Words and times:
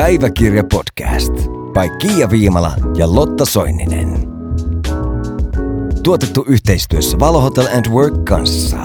Päiväkirja 0.00 0.62
podcast 0.72 1.32
by 1.72 1.98
Kiia 1.98 2.30
Viimala 2.30 2.72
ja 2.96 3.14
Lotta 3.14 3.44
Soininen. 3.44 4.08
Tuotettu 6.02 6.44
yhteistyössä 6.48 7.18
Valo 7.18 7.40
Hotel 7.40 7.66
and 7.66 7.86
Work 7.92 8.24
kanssa. 8.24 8.76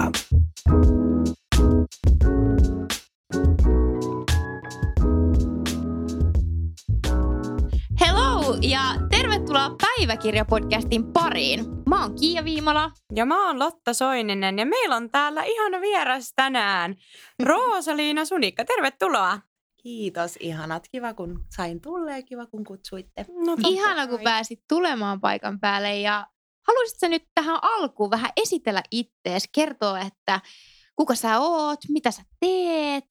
Hello 8.00 8.56
ja 8.62 8.80
tervetuloa 9.10 9.76
Päiväkirja-podcastin 9.82 11.12
pariin. 11.12 11.66
Mä 11.88 12.02
oon 12.02 12.14
Kiia 12.14 12.44
Viimala. 12.44 12.90
Ja 13.14 13.26
mä 13.26 13.46
oon 13.46 13.58
Lotta 13.58 13.94
Soininen 13.94 14.58
ja 14.58 14.66
meillä 14.66 14.96
on 14.96 15.10
täällä 15.10 15.42
ihana 15.42 15.80
vieras 15.80 16.32
tänään. 16.36 16.94
Roosaliina 17.42 18.24
Sunikka, 18.24 18.64
tervetuloa. 18.64 19.38
Kiitos, 19.82 20.36
ihanat. 20.40 20.84
Kiva, 20.92 21.14
kun 21.14 21.44
sain 21.56 21.80
tulla 21.80 22.10
ja 22.10 22.22
kiva, 22.22 22.46
kun 22.46 22.64
kutsuitte. 22.64 23.26
No, 23.46 23.56
Ihana, 23.68 24.06
kun 24.06 24.20
pääsit 24.24 24.62
tulemaan 24.68 25.20
paikan 25.20 25.60
päälle 25.60 25.96
ja 25.98 26.26
haluaisitko 26.68 27.08
nyt 27.08 27.24
tähän 27.34 27.58
alkuun 27.62 28.10
vähän 28.10 28.30
esitellä 28.36 28.82
ittees, 28.90 29.44
kertoa, 29.54 30.00
että 30.00 30.40
kuka 30.96 31.14
sä 31.14 31.38
oot, 31.38 31.78
mitä 31.88 32.10
sä 32.10 32.22
teet? 32.40 33.04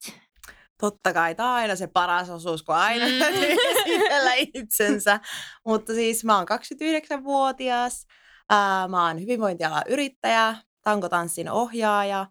Totta 0.80 1.12
kai, 1.12 1.34
tämä 1.34 1.48
on 1.48 1.54
aina 1.54 1.76
se 1.76 1.86
paras 1.86 2.30
osuus, 2.30 2.62
kun 2.62 2.74
aina 2.74 3.04
Mm. 3.06 3.12
esitellä 3.76 4.34
itsensä. 4.34 5.20
Mutta 5.66 5.92
siis 5.94 6.24
mä 6.24 6.36
oon 6.36 6.46
29-vuotias, 6.50 8.06
ää, 8.50 8.88
mä 8.88 9.06
oon 9.06 9.20
hyvinvointialan 9.20 9.82
yrittäjä, 9.88 10.54
tankotanssin 10.84 11.50
ohjaaja, 11.50 12.26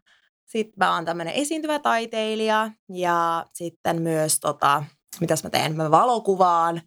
sitten 0.49 0.73
mä 0.77 0.95
oon 0.95 1.05
tämmöinen 1.05 1.33
esiintyvä 1.33 1.79
taiteilija 1.79 2.71
ja 2.93 3.45
sitten 3.53 4.01
myös, 4.01 4.39
tota, 4.39 4.83
mitäs 5.19 5.43
mä 5.43 5.49
teen, 5.49 5.75
mä 5.75 5.91
valokuvaan 5.91 6.81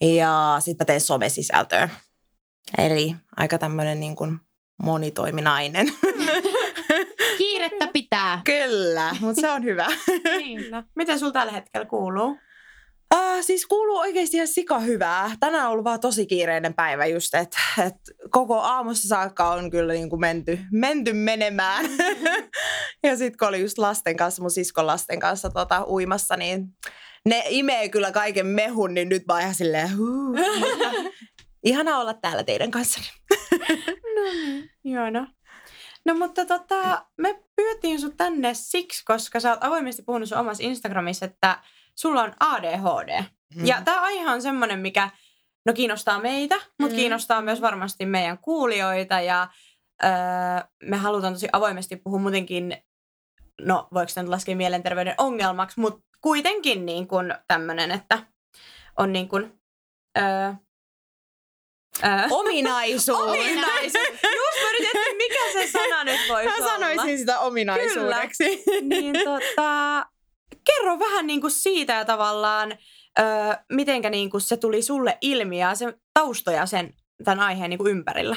ja 0.00 0.56
sitten 0.60 0.84
mä 0.84 0.86
teen 0.86 1.00
somesisältöä. 1.00 1.88
Eli 2.78 3.16
aika 3.36 3.58
tämmöinen 3.58 4.00
niin 4.00 4.16
kuin 4.16 4.38
monitoiminainen. 4.82 5.86
Kiirettä 7.38 7.86
pitää. 7.92 8.40
Kyllä, 8.44 9.16
mutta 9.20 9.40
se 9.40 9.50
on 9.50 9.64
hyvä. 9.64 9.86
Kyllä. 10.22 10.84
Miten 10.96 11.18
sulla 11.18 11.32
tällä 11.32 11.52
hetkellä 11.52 11.86
kuuluu? 11.86 12.38
Uh, 13.14 13.18
siis 13.40 13.66
kuuluu 13.66 13.96
oikeasti 13.96 14.36
ihan 14.36 14.48
sika 14.48 14.78
hyvää. 14.78 15.36
Tänään 15.40 15.66
on 15.66 15.72
ollut 15.72 15.84
vaan 15.84 16.00
tosi 16.00 16.26
kiireinen 16.26 16.74
päivä 16.74 17.06
just, 17.06 17.34
että 17.34 17.58
et 17.86 17.94
koko 18.30 18.60
aamusta 18.60 19.08
saakka 19.08 19.50
on 19.50 19.70
kyllä 19.70 19.92
niin 19.92 20.10
kuin 20.10 20.20
menty, 20.20 20.58
menty 20.72 21.12
menemään. 21.12 21.86
ja 23.04 23.16
sitten 23.16 23.38
kun 23.38 23.48
oli 23.48 23.60
just 23.60 23.78
lasten 23.78 24.16
kanssa, 24.16 24.42
mun 24.42 24.50
siskon 24.50 24.86
lasten 24.86 25.20
kanssa 25.20 25.50
tota, 25.50 25.86
uimassa, 25.88 26.36
niin 26.36 26.68
ne 27.26 27.44
imee 27.48 27.88
kyllä 27.88 28.12
kaiken 28.12 28.46
mehun, 28.46 28.94
niin 28.94 29.08
nyt 29.08 29.26
mä 29.26 29.32
oon 29.32 29.42
ihan 29.42 29.54
silleen, 29.54 29.98
huu. 29.98 30.36
Ihana 31.64 31.98
olla 31.98 32.14
täällä 32.14 32.44
teidän 32.44 32.70
kanssa. 32.70 33.00
No 34.16 34.32
niin, 34.32 34.70
ihana. 34.84 35.26
No 36.04 36.14
mutta 36.14 36.46
tota, 36.46 37.06
me 37.18 37.42
pyydettiin 37.56 38.00
sut 38.00 38.16
tänne 38.16 38.54
siksi, 38.54 39.04
koska 39.04 39.40
sä 39.40 39.50
oot 39.50 39.64
avoimesti 39.64 40.02
puhunut 40.02 40.28
sun 40.28 40.38
omassa 40.38 40.62
Instagramissa, 40.62 41.26
että 41.26 41.58
sulla 41.98 42.22
on 42.22 42.32
ADHD. 42.40 43.22
Mm. 43.54 43.66
Ja 43.66 43.82
tämä 43.84 44.02
aihe 44.02 44.30
on 44.30 44.42
semmoinen, 44.42 44.78
mikä 44.78 45.10
no 45.66 45.72
kiinnostaa 45.72 46.18
meitä, 46.20 46.54
mutta 46.78 46.92
Mm. 46.94 46.96
kiinnostaa 46.96 47.42
myös 47.42 47.60
varmasti 47.60 48.06
meidän 48.06 48.38
kuulijoita 48.38 49.20
ja 49.20 49.48
öö, 50.04 50.10
me 50.84 50.96
halutaan 50.96 51.32
tosi 51.32 51.48
avoimesti 51.52 51.96
puhua 51.96 52.18
muutenkin, 52.18 52.76
no 53.60 53.88
voiko 53.94 54.08
sitä 54.08 54.22
nyt 54.22 54.28
laskea 54.30 54.56
mielenterveyden 54.56 55.14
ongelmaksi, 55.18 55.80
mutta 55.80 56.00
kuitenkin 56.20 56.86
niin 56.86 57.08
kuin 57.08 57.34
tämmöinen, 57.48 57.90
että 57.90 58.18
on 58.98 59.12
niin 59.12 59.28
kuin, 59.28 59.60
öö, 60.18 60.52
öö, 62.04 62.10
Ominaisuus. 62.30 63.20
Ominaisuus. 63.30 64.04
Just 64.12 64.62
mä 64.62 64.70
että 64.86 65.16
mikä 65.16 65.52
se 65.52 65.70
sana 65.72 66.04
nyt 66.04 66.20
voisi 66.28 66.48
Mä 66.48 66.54
olla. 66.56 66.66
sanoisin 66.66 67.18
sitä 67.18 67.40
ominaisuudeksi. 67.40 68.62
Niin 68.82 69.14
tota, 69.24 70.06
kerro 70.64 70.98
vähän 70.98 71.26
niin 71.26 71.40
kuin 71.40 71.50
siitä 71.50 71.92
ja 71.92 72.04
tavallaan, 72.04 72.72
ö, 73.18 73.24
mitenkä 73.72 74.10
niin 74.10 74.30
kuin 74.30 74.40
se 74.40 74.56
tuli 74.56 74.82
sulle 74.82 75.18
ilmi 75.20 75.60
ja 75.60 75.74
se 75.74 75.94
taustoja 76.14 76.66
sen 76.66 76.94
tämän 77.24 77.40
aiheen 77.40 77.70
niin 77.70 77.78
kuin 77.78 77.90
ympärillä. 77.90 78.36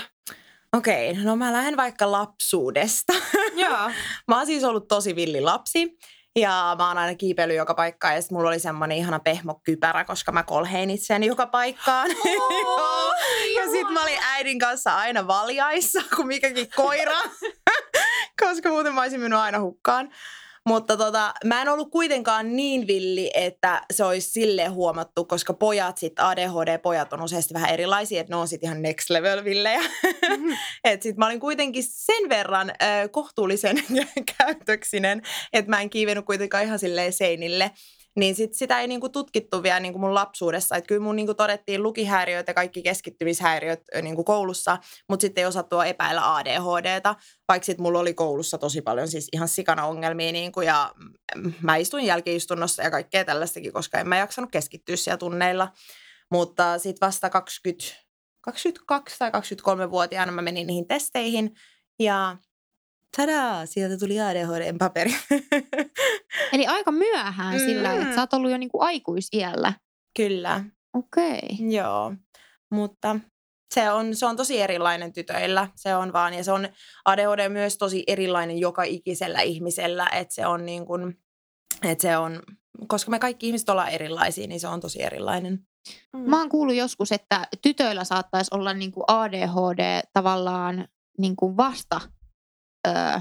Okei, 0.78 1.14
no 1.14 1.36
mä 1.36 1.54
lähden 1.54 1.78
vaikka 1.78 2.12
lapsuudesta. 2.12 3.14
Joo. 3.56 3.92
Mä 4.28 4.38
oon 4.38 4.46
siis 4.46 4.64
ollut 4.64 4.88
tosi 4.88 5.16
villi 5.16 5.42
lapsi. 5.42 5.98
Ja 6.40 6.76
mä 6.78 6.88
oon 6.88 6.98
aina 6.98 7.16
kiipeillyt 7.16 7.58
joka 7.58 7.74
paikkaan 7.74 8.16
ja 8.16 8.22
sit 8.22 8.32
mulla 8.32 8.50
oli 8.50 8.60
semmonen 8.60 8.98
ihana 8.98 9.20
pehmokypärä, 9.20 10.04
koska 10.06 10.32
mä 10.32 10.44
kolhein 10.44 10.90
itseäni 10.90 11.26
joka 11.26 11.48
paikkaan. 11.48 12.10
Joo. 12.36 13.14
ja 13.56 13.72
sit 13.72 13.90
mä 13.90 14.04
olin 14.04 14.20
äidin 14.24 14.60
kanssa 14.60 14.96
aina 14.96 15.28
valjaissa, 15.28 16.02
kuin 16.16 16.28
mikäkin 16.28 16.68
koira. 16.76 17.18
koska 18.44 18.70
muuten 18.70 18.94
mä 18.94 19.02
olisin 19.02 19.20
mennyt 19.20 19.40
aina 19.40 19.60
hukkaan. 19.60 20.10
Mutta 20.70 20.98
tota, 20.98 21.34
mä 21.44 21.62
en 21.62 21.70
ollut 21.70 21.92
kuitenkaan 21.92 22.56
niin 22.56 22.88
villi, 22.88 23.32
että 23.34 23.82
se 23.92 24.04
olisi 24.04 24.32
sille 24.32 24.66
huomattu, 24.66 25.26
koska 25.26 25.54
pojat 25.54 25.98
sit, 25.98 26.20
ADHD-pojat 26.20 27.14
on 27.14 27.22
useasti 27.22 27.54
vähän 27.54 27.70
erilaisia, 27.70 28.22
että 28.22 28.34
ne 28.34 28.38
on 28.38 28.48
sitten 28.48 28.68
ihan 28.68 28.82
next 28.82 29.10
level 29.10 29.44
villejä. 29.44 29.82
Et 30.84 31.02
sit 31.02 31.18
mä 31.18 31.26
olin 31.26 31.40
kuitenkin 31.40 31.84
sen 31.88 32.30
verran 32.30 32.70
ö, 32.70 33.10
kohtuullisen 33.10 33.84
käytöksinen, 34.38 35.22
että 35.54 35.70
mä 35.70 35.82
en 35.82 35.90
kiivennyt 35.90 36.26
kuitenkaan 36.26 36.64
ihan 36.64 36.80
silleen 36.80 37.14
seinille. 37.14 37.72
Niin 38.16 38.36
sit 38.36 38.54
sitä 38.54 38.80
ei 38.80 38.88
niinku 38.88 39.10
tutkittu 39.10 39.64
vielä 39.64 39.80
niinku 39.80 40.00
mun 40.00 40.14
lapsuudessa. 40.14 40.76
Et 40.76 40.88
kyllä 40.88 41.02
mun 41.02 41.16
niinku 41.16 41.34
todettiin 41.34 41.84
lukihäiriöt 41.84 42.48
ja 42.48 42.54
kaikki 42.54 42.84
keskittymishäiriöt 42.84 43.82
niinku 44.02 44.24
koulussa, 44.24 44.78
mutta 45.10 45.22
sitten 45.22 45.42
ei 45.42 45.46
osattua 45.46 45.86
epäillä 45.86 46.36
ADHDta, 46.36 47.16
vaikka 47.48 47.66
sit 47.66 47.78
mulla 47.78 48.00
oli 48.00 48.14
koulussa 48.14 48.58
tosi 48.58 48.82
paljon 48.82 49.08
siis 49.08 49.30
ihan 49.34 49.48
sikana 49.48 49.86
ongelmia 49.86 50.32
niinku, 50.32 50.62
ja 50.62 50.94
mm, 51.36 51.54
mä 51.62 51.76
istuin 51.76 52.06
jälkiistunnossa 52.06 52.84
ja 52.84 52.92
kaikkea 52.92 53.26
tällaistakin, 53.26 53.74
koska 53.74 54.00
en 54.00 54.10
mä 54.10 54.18
jaksanut 54.18 54.52
keskittyä 54.52 54.96
siellä 54.96 55.18
tunneilla. 55.18 55.72
Mutta 56.32 56.80
sitten 56.80 57.08
vasta 57.08 57.30
20, 57.30 57.86
22 58.42 59.20
tai 59.20 59.32
23-vuotiaana 59.32 60.32
mä 60.32 60.42
menin 60.42 60.68
niihin 60.68 60.88
testeihin 60.88 61.52
ja 62.00 62.38
tadaa, 63.18 63.66
sieltä 63.66 63.98
tuli 63.98 64.22
ADHDn 64.22 64.78
paperi. 64.78 65.16
Eli 66.54 66.68
aika 66.68 66.92
myöhään 66.92 67.54
Mm. 67.54 67.66
sillä, 67.66 67.94
että 67.94 68.16
sä 68.16 68.22
oot 68.22 68.34
ollut 68.34 68.52
jo 68.52 68.58
niinku 68.58 68.82
aikuisiällä. 68.82 69.74
Kyllä, 70.18 70.64
Okei. 70.94 71.42
joo. 71.70 72.14
Mutta 72.72 73.20
se 73.74 73.92
on, 73.92 74.16
se 74.16 74.26
on 74.26 74.38
tosi 74.38 74.62
erilainen 74.62 75.14
tytöillä, 75.14 75.68
se 75.76 75.96
on 75.96 76.14
vaan. 76.14 76.34
Ja 76.34 76.44
se 76.44 76.52
on 76.52 76.70
ADHD 77.06 77.50
myös 77.50 77.78
tosi 77.78 78.04
erilainen 78.08 78.58
joka 78.58 78.84
ikisellä 78.84 79.42
ihmisellä, 79.42 80.08
että 80.10 80.34
se 80.36 80.48
on 80.48 80.66
niin 80.66 80.86
kuin, 80.86 81.18
että 81.84 82.02
se 82.02 82.18
on, 82.18 82.44
koska 82.88 83.12
me 83.12 83.20
kaikki 83.20 83.48
ihmiset 83.48 83.70
ollaan 83.70 83.90
erilaisia, 83.90 84.48
niin 84.48 84.60
se 84.60 84.68
on 84.68 84.80
tosi 84.82 85.04
erilainen. 85.04 85.60
Mä 86.18 86.38
oon 86.40 86.50
kuullut 86.50 86.76
joskus, 86.76 87.12
että 87.12 87.48
tytöillä 87.62 88.04
saattaisi 88.04 88.56
olla 88.56 88.74
niinku 88.74 89.04
ADHD 89.08 90.02
tavallaan 90.14 90.88
niinku 91.18 91.58
vasta, 91.58 92.02
öö, 92.88 93.20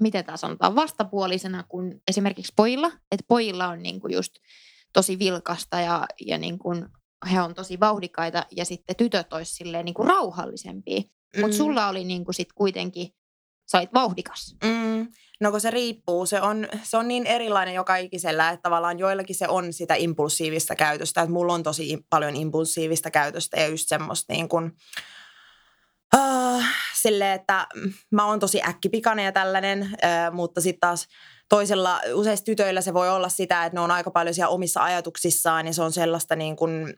miten 0.00 0.24
tämä 0.24 0.36
sanotaan, 0.36 0.74
vastapuolisena 0.74 1.64
kuin 1.68 2.02
esimerkiksi 2.08 2.52
pojilla. 2.56 2.92
Että 3.12 3.24
pojilla 3.28 3.68
on 3.68 3.82
niinku 3.82 4.08
just 4.08 4.32
tosi 4.92 5.18
vilkasta 5.18 5.80
ja, 5.80 6.06
ja 6.26 6.38
niinku 6.38 6.74
he 7.32 7.40
on 7.40 7.54
tosi 7.54 7.80
vauhdikkaita 7.80 8.46
ja 8.56 8.64
sitten 8.64 8.96
tytöt 8.96 9.32
olisi 9.32 9.54
silleen 9.54 9.84
niinku 9.84 10.02
rauhallisempia. 10.02 11.02
Mutta 11.36 11.54
Mm. 11.56 11.58
sulla 11.58 11.88
oli 11.88 12.04
niinku 12.04 12.32
sit 12.32 12.52
kuitenkin, 12.54 13.08
sä 13.70 13.78
olit 13.78 13.94
vauhdikas. 13.94 14.56
Mm, 14.64 15.08
no 15.40 15.50
kun 15.50 15.60
se 15.60 15.70
riippuu, 15.70 16.26
se 16.26 16.40
on, 16.40 16.68
se 16.82 16.96
on 16.96 17.08
niin 17.08 17.26
erilainen 17.26 17.74
joka 17.74 17.96
ikisellä, 17.96 18.50
että 18.50 18.62
tavallaan 18.62 18.98
joillakin 18.98 19.36
se 19.36 19.48
on 19.48 19.72
sitä 19.72 19.94
impulsiivista 19.94 20.76
käytöstä, 20.76 21.20
että 21.22 21.32
mulla 21.32 21.54
on 21.54 21.62
tosi 21.62 21.98
paljon 22.10 22.36
impulsiivista 22.36 23.10
käytöstä 23.10 23.60
ja 23.60 23.66
just 23.66 23.88
semmoista 23.88 24.32
niin 24.32 24.48
kuin, 24.48 24.72
uh, 26.16 26.62
että 27.34 27.66
mä 28.10 28.26
oon 28.26 28.40
tosi 28.40 28.62
äkkipikainen 28.68 29.24
ja 29.24 29.32
tällainen, 29.32 29.80
uh, 29.82 30.34
mutta 30.34 30.60
sitten 30.60 30.80
taas 30.80 31.08
toisella, 31.48 32.00
useissa 32.14 32.44
tytöillä 32.44 32.80
se 32.80 32.94
voi 32.94 33.10
olla 33.10 33.28
sitä, 33.28 33.64
että 33.64 33.76
ne 33.76 33.80
on 33.80 33.90
aika 33.90 34.10
paljon 34.10 34.34
siellä 34.34 34.48
omissa 34.48 34.84
ajatuksissaan 34.84 35.66
ja 35.66 35.72
se 35.72 35.82
on 35.82 35.92
sellaista 35.92 36.36
niin 36.36 36.56
kuin, 36.56 36.94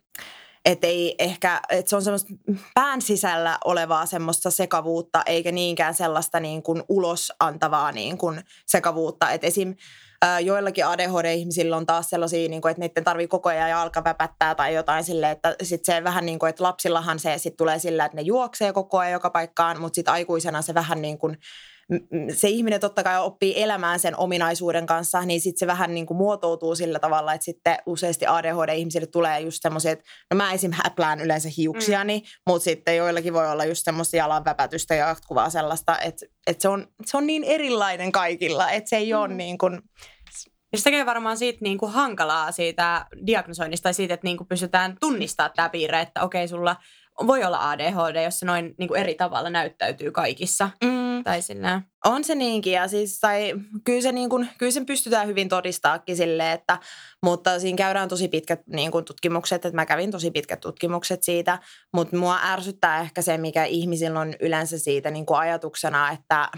että 0.65 0.87
ei 0.87 1.15
ehkä, 1.19 1.61
että 1.71 1.91
se 1.91 1.97
on 1.97 2.03
semmoista 2.03 2.35
pään 2.75 3.03
sisällä 3.03 3.59
olevaa 3.65 4.07
semmoista 4.07 4.51
sekavuutta, 4.51 5.23
eikä 5.27 5.53
niinkään 5.53 5.95
sellaista 5.95 6.41
niin 6.41 6.63
kuin 6.63 6.83
ulos 6.89 7.33
antavaa 7.41 7.93
niin 7.93 8.19
kuin 8.19 8.41
sekavuutta. 8.67 9.31
Että 9.31 9.47
esim. 9.47 9.75
joillakin 10.41 10.87
ADHD-ihmisillä 10.87 11.77
on 11.77 11.87
taas 11.87 12.11
sellaisia, 12.11 12.49
niin 12.49 12.63
kuin, 12.63 12.71
että 12.71 12.81
niiden 12.81 13.05
tarvii 13.05 13.29
koko 13.29 13.49
ajan 13.49 13.71
jalka 13.71 14.05
väpättää 14.05 14.55
tai 14.55 14.75
jotain 14.75 15.05
silleen, 15.05 15.33
että 15.33 15.57
sit 15.63 15.85
se 15.85 16.05
vähän 16.05 16.27
niin 16.27 16.39
kuin, 16.39 16.51
että 16.51 16.63
lapsillahan 16.63 17.19
se 17.19 17.39
sitten 17.39 17.57
tulee 17.57 17.79
sillä, 17.79 18.05
että 18.05 18.17
ne 18.17 18.23
juoksee 18.23 18.73
koko 18.73 18.99
ajan 18.99 19.13
joka 19.13 19.31
paikkaan, 19.31 19.81
mutta 19.81 19.95
sitten 19.95 20.15
aikuisena 20.15 20.63
se 20.63 20.75
vähän 20.75 21.03
niin 21.03 21.19
kuin 21.19 21.39
se 22.35 22.49
ihminen 22.49 22.81
totta 22.81 23.03
kai 23.03 23.21
oppii 23.21 23.63
elämään 23.63 23.99
sen 23.99 24.17
ominaisuuden 24.17 24.87
kanssa, 24.87 25.23
niin 25.23 25.41
sitten 25.41 25.59
se 25.59 25.67
vähän 25.67 25.95
niin 25.95 26.07
kuin 26.07 26.17
muotoutuu 26.17 26.75
sillä 26.75 26.99
tavalla, 26.99 27.35
että 27.35 27.45
sitten 27.45 27.77
useasti 27.87 28.27
ADHD-ihmisille 28.27 29.07
tulee 29.07 29.41
just 29.41 29.59
semmoisia, 29.63 29.93
että 29.93 30.05
no 30.31 30.37
mä 30.37 30.53
esim. 30.53 30.71
häplään 30.73 31.21
yleensä 31.21 31.49
hiuksiani, 31.57 32.19
mm. 32.19 32.25
mutta 32.47 32.65
sitten 32.65 32.97
joillakin 32.97 33.33
voi 33.33 33.51
olla 33.51 33.65
just 33.65 33.85
semmoista 33.85 34.17
jalanväpätystä 34.17 34.95
ja 34.95 35.09
jatkuvaa 35.09 35.51
sellaista, 35.51 35.99
että, 35.99 36.27
että 36.47 36.63
se, 36.63 36.69
on, 36.69 36.87
se 37.07 37.17
on 37.17 37.27
niin 37.27 37.45
erilainen 37.45 38.13
kaikilla, 38.13 38.71
että 38.71 38.89
se 38.91 38.97
ei 38.97 39.13
mm. 39.13 39.19
ole 39.19 39.29
niin 39.29 39.59
kuin, 39.59 39.81
ja 40.73 40.79
se 40.79 40.85
tekee 40.85 41.07
varmaan 41.07 41.37
siitä 41.37 41.59
niin 41.63 41.79
kuin 41.79 41.93
hankalaa 41.93 42.53
siitä 42.53 43.07
diagnosoinnista 43.27 43.83
tai 43.83 43.95
siitä, 43.95 44.15
että 44.15 44.27
niin 44.27 44.37
kuin 44.37 44.49
pystytään 44.49 44.97
tunnistamaan 45.01 45.53
tämä 45.57 45.69
piirre, 45.69 46.01
että 46.01 46.23
okei, 46.23 46.49
sulla 46.49 46.77
voi 47.27 47.45
olla 47.45 47.71
ADHD, 47.71 48.25
jos 48.25 48.39
se 48.39 48.47
noin 48.47 48.75
niin 48.79 48.89
kuin 48.89 49.01
eri 49.01 49.15
tavalla 49.15 49.51
näyttäytyy 49.51 50.11
kaikissa. 50.11 50.71
Mm. 50.85 51.25
Tai 51.25 51.43
sillä. 51.43 51.83
On 52.05 52.25
se 52.25 52.35
niinkin 52.35 52.73
ja 52.73 52.89
siis, 52.89 53.21
tai 53.21 53.55
kyllä, 53.85 54.01
se 54.01 54.13
niin 54.13 54.29
kuin, 54.29 54.49
kyllä 54.59 54.73
sen 54.73 54.87
pystytään 54.87 55.27
hyvin 55.27 55.49
todistaakin 55.49 56.17
sille, 56.17 56.53
että, 56.53 56.79
mutta 57.23 57.61
siinä 57.61 57.77
käydään 57.77 58.09
tosi 58.09 58.29
pitkät 58.29 58.61
niin 58.67 58.91
kuin 58.91 59.05
tutkimukset, 59.05 59.65
että 59.65 59.77
mä 59.77 59.87
kävin 59.87 60.11
tosi 60.11 60.31
pitkät 60.31 60.61
tutkimukset 60.61 61.23
siitä, 61.23 61.59
mutta 61.95 62.17
mua 62.17 62.39
ärsyttää 62.45 63.01
ehkä 63.01 63.23
se, 63.23 63.39
mikä 63.39 63.65
ihmisillä 63.65 64.21
on 64.21 64.35
yleensä 64.41 64.79
siitä 64.79 65.11
niin 65.11 65.27
kuin 65.27 65.39
ajatuksena, 65.39 66.11
että 66.11 66.49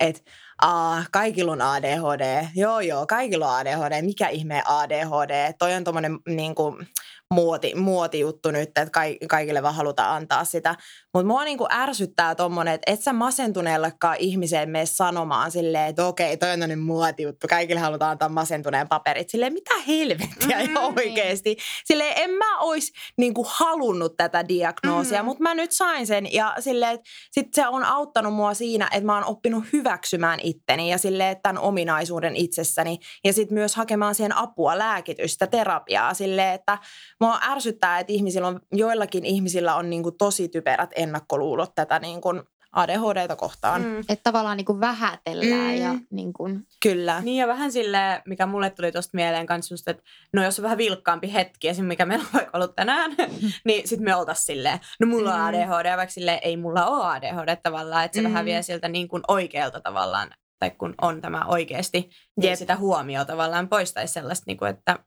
et, 0.00 0.24
aa, 0.62 1.04
kaikilla 1.12 1.52
on 1.52 1.62
ADHD, 1.62 2.46
joo 2.54 2.80
joo, 2.80 3.06
kaikilla 3.06 3.48
on 3.48 3.54
ADHD, 3.54 4.02
mikä 4.02 4.28
ihme 4.28 4.62
ADHD, 4.66 5.52
toi 5.58 5.74
on 5.74 5.84
tommonen 5.84 6.18
niin 6.28 6.54
kuin, 6.54 6.86
muoti, 7.32 7.74
muotijuttu 7.74 8.50
nyt, 8.50 8.68
että 8.78 8.86
kaikille 9.28 9.62
vaan 9.62 9.74
halutaan 9.74 10.16
antaa 10.16 10.44
sitä. 10.44 10.74
Mutta 11.14 11.26
mua 11.26 11.44
niinku 11.44 11.66
ärsyttää 11.72 12.34
tommonen, 12.34 12.74
että 12.74 12.92
et 12.92 13.00
sä 13.00 13.12
masentuneellekaan 13.12 14.16
ihmiseen 14.18 14.70
mene 14.70 14.86
sanomaan 14.86 15.50
silleen, 15.50 15.88
että 15.88 16.06
okei, 16.06 16.36
toi 16.36 16.50
on 16.50 16.78
muotijuttu, 16.78 17.46
kaikille 17.48 17.80
halutaan 17.80 18.10
antaa 18.10 18.28
masentuneen 18.28 18.88
paperit. 18.88 19.30
Silleen, 19.30 19.52
mitä 19.52 19.74
helvettiä 19.88 20.58
mm, 20.58 20.70
ihan 20.70 20.94
oikeasti. 20.98 21.56
Silleen, 21.84 22.12
en 22.16 22.30
mä 22.30 22.60
ois 22.60 22.92
niinku 23.18 23.46
halunnut 23.48 24.16
tätä 24.16 24.48
diagnoosia, 24.48 25.22
mm. 25.22 25.26
mutta 25.26 25.42
mä 25.42 25.54
nyt 25.54 25.72
sain 25.72 26.06
sen. 26.06 26.32
Ja 26.32 26.54
silleen, 26.58 26.94
että 26.94 27.10
sit 27.30 27.54
se 27.54 27.66
on 27.66 27.84
auttanut 27.84 28.34
mua 28.34 28.54
siinä, 28.54 28.88
että 28.92 29.06
mä 29.06 29.14
oon 29.14 29.24
oppinut 29.24 29.64
hyväksymään 29.72 30.40
itteni 30.42 30.90
ja 30.90 30.98
silleen, 30.98 31.36
tämän 31.42 31.62
ominaisuuden 31.62 32.36
itsessäni. 32.36 32.98
Ja 33.24 33.32
sitten 33.32 33.54
myös 33.54 33.76
hakemaan 33.76 34.14
siihen 34.14 34.36
apua, 34.36 34.78
lääkitystä, 34.78 35.46
terapiaa. 35.46 36.14
Silleen, 36.14 36.54
että 36.54 36.78
mua 37.22 37.38
ärsyttää, 37.42 37.98
että 37.98 38.12
ihmisillä 38.12 38.48
on, 38.48 38.60
joillakin 38.72 39.24
ihmisillä 39.24 39.74
on 39.74 39.90
niinku 39.90 40.10
tosi 40.10 40.48
typerät 40.48 40.90
ennakkoluulot 40.96 41.74
tätä 41.74 41.98
niinku 41.98 42.28
ADHDta 42.72 43.36
kohtaan. 43.36 43.82
Mm. 43.82 43.98
Että 44.00 44.22
tavallaan 44.22 44.56
niinku 44.56 44.80
vähätellään 44.80 45.74
mm. 45.74 45.82
ja 45.82 45.94
niin 46.10 46.32
kuin... 46.32 46.66
Kyllä. 46.82 47.20
Niin 47.20 47.36
ja 47.36 47.46
vähän 47.46 47.72
sille, 47.72 48.22
mikä 48.26 48.46
mulle 48.46 48.70
tuli 48.70 48.92
tuosta 48.92 49.10
mieleen 49.14 49.46
kanssa 49.46 49.74
just, 49.74 49.88
että 49.88 50.02
no 50.32 50.44
jos 50.44 50.58
on 50.58 50.62
vähän 50.62 50.78
vilkkaampi 50.78 51.32
hetki, 51.32 51.68
esim. 51.68 51.84
mikä 51.84 52.06
meillä 52.06 52.24
on 52.24 52.30
vaikka 52.34 52.58
ollut 52.58 52.76
tänään, 52.76 53.10
niin 53.66 53.88
sitten 53.88 54.04
me 54.04 54.16
oltaisiin 54.16 54.46
silleen, 54.46 54.78
no 55.00 55.06
mulla 55.06 55.34
on 55.34 55.40
mm. 55.40 55.46
ADHD, 55.46 55.96
vaikka 55.96 56.12
silleen 56.12 56.38
ei 56.42 56.56
mulla 56.56 56.86
ole 56.86 57.06
ADHD 57.06 57.56
tavallaan, 57.62 58.04
että 58.04 58.16
se 58.16 58.22
mm. 58.22 58.28
vähän 58.28 58.44
vie 58.44 58.62
siltä 58.62 58.88
niin 58.88 59.08
kuin 59.08 59.22
oikealta 59.28 59.80
tavallaan, 59.80 60.30
tai 60.58 60.70
kun 60.70 60.94
on 61.00 61.20
tämä 61.20 61.44
oikeasti, 61.44 62.10
ja 62.42 62.56
sitä 62.56 62.76
huomioon 62.76 63.26
tavallaan 63.26 63.68
poistaisi 63.68 64.12
sellaista, 64.12 64.44
niin 64.46 64.56
kuin, 64.56 64.70
että 64.70 64.98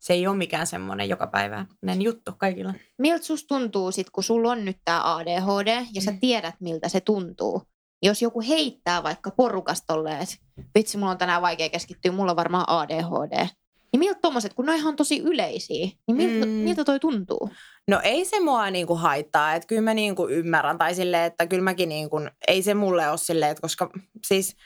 se 0.00 0.12
ei 0.12 0.26
ole 0.26 0.36
mikään 0.36 0.66
semmoinen 0.66 1.08
joka 1.08 1.26
päiväinen 1.26 2.02
juttu 2.02 2.32
kaikilla. 2.38 2.74
Miltä 2.98 3.24
susta 3.24 3.48
tuntuu 3.48 3.92
sit, 3.92 4.10
kun 4.10 4.24
sulla 4.24 4.50
on 4.50 4.64
nyt 4.64 4.76
tämä 4.84 5.16
ADHD 5.16 5.68
ja 5.68 6.00
mm. 6.00 6.04
sä 6.04 6.12
tiedät, 6.20 6.54
miltä 6.60 6.88
se 6.88 7.00
tuntuu? 7.00 7.62
Jos 8.02 8.22
joku 8.22 8.40
heittää 8.40 9.02
vaikka 9.02 9.30
porukasta 9.30 9.94
tolleen, 9.94 10.22
että 10.22 10.36
vitsi, 10.74 10.98
mulla 10.98 11.10
on 11.10 11.18
tänään 11.18 11.42
vaikea 11.42 11.68
keskittyä, 11.68 12.12
mulla 12.12 12.32
on 12.32 12.36
varmaan 12.36 12.64
ADHD. 12.68 13.46
Niin 13.92 14.00
miltä 14.00 14.20
tommoset, 14.20 14.54
kun 14.54 14.66
ne 14.66 14.72
on 14.84 14.96
tosi 14.96 15.18
yleisiä, 15.18 15.88
niin 16.06 16.16
miltä, 16.16 16.46
mm. 16.46 16.52
miltä 16.52 16.84
toi 16.84 17.00
tuntuu? 17.00 17.50
No 17.88 18.00
ei 18.02 18.24
se 18.24 18.40
mua 18.40 18.70
niinku 18.70 18.94
haittaa, 18.94 19.54
että 19.54 19.66
kyllä 19.66 19.82
mä 19.82 19.94
niinku 19.94 20.28
ymmärrän. 20.28 20.78
Tai 20.78 20.94
silleen, 20.94 21.24
että 21.24 21.46
kyllä 21.46 21.62
mäkin 21.62 21.88
niinku, 21.88 22.16
ei 22.48 22.62
se 22.62 22.74
mulle 22.74 23.08
ole 23.08 23.18
silleen, 23.18 23.50
että 23.50 23.62
koska 23.62 23.90
siis– 24.26 24.56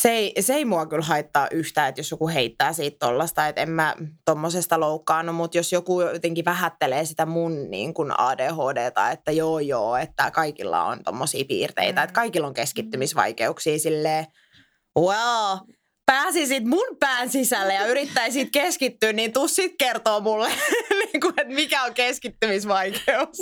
se 0.00 0.10
ei, 0.10 0.32
se 0.40 0.54
ei 0.54 0.64
mua 0.64 0.86
kyllä 0.86 1.04
haittaa 1.04 1.48
yhtään, 1.50 1.88
että 1.88 2.00
jos 2.00 2.10
joku 2.10 2.28
heittää 2.28 2.72
siitä 2.72 2.96
tollasta, 2.98 3.48
että 3.48 3.60
en 3.60 3.70
mä 3.70 3.94
tommosesta 4.24 4.80
loukkaannut, 4.80 5.36
mutta 5.36 5.56
jos 5.56 5.72
joku 5.72 6.00
jotenkin 6.00 6.44
vähättelee 6.44 7.04
sitä 7.04 7.26
mun 7.26 7.70
niin 7.70 7.94
kuin 7.94 8.20
ADHDta, 8.20 9.10
että 9.10 9.32
joo 9.32 9.58
joo, 9.58 9.96
että 9.96 10.30
kaikilla 10.30 10.84
on 10.84 11.04
tommosia 11.04 11.44
piirteitä, 11.44 12.00
mm. 12.00 12.04
että 12.04 12.14
kaikilla 12.14 12.46
on 12.46 12.54
keskittymisvaikeuksia 12.54 13.78
silleen, 13.78 14.26
well, 14.98 15.58
pääsisit 16.06 16.64
mun 16.64 16.96
pään 17.00 17.30
sisälle 17.30 17.74
ja 17.74 17.86
yrittäisit 17.86 18.48
keskittyä, 18.60 19.12
niin 19.12 19.32
tuu 19.32 19.48
sit 19.48 19.72
kertoo 19.78 20.20
mulle, 20.20 20.48
niin 21.12 21.20
kuin, 21.20 21.34
että 21.40 21.54
mikä 21.54 21.82
on 21.82 21.94
keskittymisvaikeus. 21.94 23.38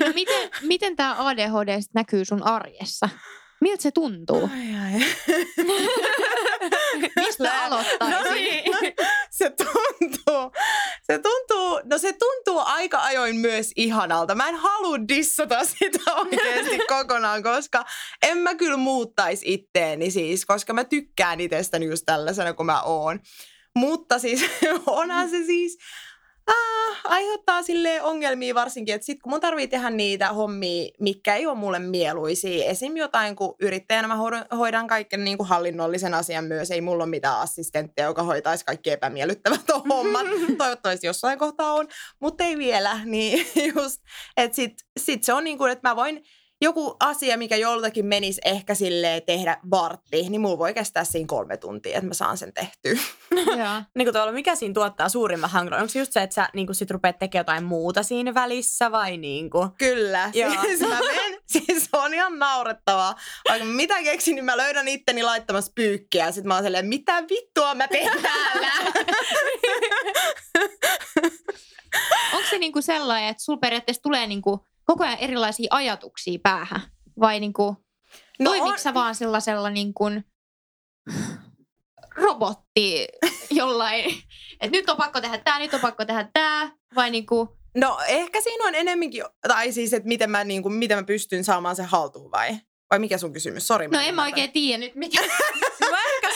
No 0.00 0.12
miten, 0.14 0.50
miten 0.62 0.96
tämä 0.96 1.16
ADHD 1.18 1.80
näkyy 1.94 2.24
sun 2.24 2.42
arjessa? 2.42 3.08
Miltä 3.60 3.82
se 3.82 3.90
tuntuu? 3.90 4.50
Ai, 4.52 4.94
ai. 4.94 5.00
Mistä 7.16 7.62
aloittaa? 7.64 8.10
No 8.10 8.32
niin. 8.34 8.64
Se 9.30 9.50
tuntuu, 9.50 10.52
se 11.02 11.18
tuntuu, 11.18 11.80
no 11.84 11.98
se 11.98 12.12
tuntuu 12.12 12.62
aika 12.64 13.02
ajoin 13.02 13.36
myös 13.36 13.72
ihanalta. 13.76 14.34
Mä 14.34 14.48
en 14.48 14.54
halua 14.54 14.98
dissata 15.08 15.64
sitä 15.64 16.14
oikeasti 16.20 16.78
kokonaan, 16.88 17.42
koska 17.42 17.84
en 18.22 18.38
mä 18.38 18.54
kyllä 18.54 18.76
muuttaisi 18.76 19.52
itteeni 19.52 20.10
siis, 20.10 20.46
koska 20.46 20.72
mä 20.72 20.84
tykkään 20.84 21.40
itsestäni 21.40 21.86
just 21.86 22.02
tällaisena 22.06 22.52
kuin 22.52 22.66
mä 22.66 22.82
oon. 22.82 23.20
Mutta 23.76 24.18
siis 24.18 24.44
onhan 24.86 25.30
se 25.30 25.44
siis 25.44 25.78
äh, 26.50 27.00
aiheuttaa 27.04 27.62
sille 27.62 28.02
ongelmia 28.02 28.54
varsinkin, 28.54 28.94
että 28.94 29.04
sit 29.04 29.22
kun 29.22 29.30
mun 29.30 29.40
tarvii 29.40 29.68
tehdä 29.68 29.90
niitä 29.90 30.32
hommia, 30.32 30.90
mikä 31.00 31.34
ei 31.34 31.46
ole 31.46 31.58
mulle 31.58 31.78
mieluisia, 31.78 32.64
esim. 32.64 32.96
jotain, 32.96 33.36
kun 33.36 33.54
yrittäjänä 33.60 34.08
mä 34.08 34.18
hoidan 34.56 34.86
kaiken 34.86 35.24
niin 35.24 35.36
kuin 35.36 35.48
hallinnollisen 35.48 36.14
asian 36.14 36.44
myös, 36.44 36.70
ei 36.70 36.80
mulla 36.80 37.04
ole 37.04 37.10
mitään 37.10 37.40
assistenttia, 37.40 38.04
joka 38.04 38.22
hoitaisi 38.22 38.64
kaikki 38.64 38.90
epämiellyttävät 38.90 39.60
hommat. 39.88 40.26
Toivottavasti 40.58 41.06
jossain 41.06 41.38
kohtaa 41.38 41.72
on, 41.72 41.88
mutta 42.20 42.44
ei 42.44 42.58
vielä, 42.58 43.00
niin 43.04 43.46
just, 43.76 44.02
että 44.36 44.56
sit, 44.56 44.74
sit 45.00 45.24
se 45.24 45.32
on 45.32 45.44
niin 45.44 45.58
kuin, 45.58 45.72
että 45.72 45.88
mä 45.88 45.96
voin 45.96 46.24
joku 46.64 46.96
asia, 47.00 47.38
mikä 47.38 47.56
joltakin 47.56 48.06
menisi 48.06 48.40
ehkä 48.44 48.74
sille 48.74 49.22
tehdä 49.26 49.56
vartti, 49.70 50.28
niin 50.28 50.40
mulla 50.40 50.58
voi 50.58 50.74
kestää 50.74 51.04
siinä 51.04 51.26
kolme 51.26 51.56
tuntia, 51.56 51.96
että 51.96 52.08
mä 52.08 52.14
saan 52.14 52.38
sen 52.38 52.52
tehtyä. 52.52 52.94
niin 53.94 54.08
kuin 54.12 54.34
mikä 54.34 54.54
siinä 54.54 54.74
tuottaa 54.74 55.08
suurimman 55.08 55.50
hankaluuden? 55.50 55.82
Onko 55.82 55.92
se 55.92 55.98
just 55.98 56.12
se, 56.12 56.22
että 56.22 56.34
sä 56.34 56.48
niin 56.54 56.66
kuin 56.66 56.76
sit 56.76 56.90
rupeat 56.90 57.18
tekemään 57.18 57.40
jotain 57.40 57.64
muuta 57.64 58.02
siinä 58.02 58.34
välissä 58.34 58.92
vai 58.92 59.16
niin 59.16 59.50
kuin? 59.50 59.68
Kyllä. 59.78 60.30
Joo. 60.34 60.62
Siis 60.62 60.80
mä 60.80 60.98
menen, 61.00 61.40
siis 61.46 61.88
on 61.92 62.14
ihan 62.14 62.38
naurettavaa. 62.38 63.14
Vaikka 63.48 63.66
mitä 63.66 64.02
keksin, 64.02 64.34
niin 64.34 64.44
mä 64.44 64.56
löydän 64.56 64.88
itteni 64.88 65.22
laittamassa 65.22 65.72
pyykkiä. 65.74 66.32
Sitten 66.32 66.48
mä 66.48 66.54
oon 66.54 66.64
silleen, 66.64 66.86
mitä 66.86 67.22
vittua 67.30 67.74
mä 67.74 67.88
teen 67.88 68.22
täällä? 68.22 68.72
Onko 72.34 72.48
se 72.50 72.58
niinku 72.58 72.82
sellainen, 72.82 73.30
että 73.30 73.42
sulla 73.42 73.58
periaatteessa 73.58 74.02
tulee 74.02 74.26
niinku 74.26 74.66
koko 74.84 75.04
ajan 75.04 75.18
erilaisia 75.18 75.68
ajatuksia 75.70 76.38
päähän? 76.42 76.80
Vai 77.20 77.40
niin 77.40 77.52
kuin, 77.52 77.76
no 78.38 78.50
on... 78.50 78.94
vaan 78.94 79.14
sellaisella 79.14 79.70
niin 79.70 79.94
kuin 79.94 80.24
robotti 82.16 83.08
jollain, 83.50 84.04
että 84.60 84.76
nyt 84.76 84.90
on 84.90 84.96
pakko 84.96 85.20
tehdä 85.20 85.38
tämä, 85.38 85.58
nyt 85.58 85.74
on 85.74 85.80
pakko 85.80 86.04
tehdä 86.04 86.28
tämä, 86.32 86.70
vai 86.94 87.10
niin 87.10 87.26
kuin... 87.26 87.48
No 87.76 87.98
ehkä 88.08 88.40
siinä 88.40 88.64
on 88.64 88.74
enemmänkin, 88.74 89.24
tai 89.48 89.72
siis, 89.72 89.92
että 89.92 90.08
miten 90.08 90.30
mä, 90.30 90.44
niin 90.44 90.62
kuin, 90.62 90.74
miten 90.74 90.98
mä 90.98 91.04
pystyn 91.04 91.44
saamaan 91.44 91.76
sen 91.76 91.86
haltuun 91.86 92.30
vai? 92.30 92.58
Vai 92.90 92.98
mikä 92.98 93.18
sun 93.18 93.32
kysymys? 93.32 93.66
Sori. 93.66 93.88
No 93.88 94.00
en 94.00 94.14
mä 94.14 94.24
oikein 94.24 94.52
tiedä 94.52 94.78
nyt 94.78 94.94
mikä. 94.94 95.20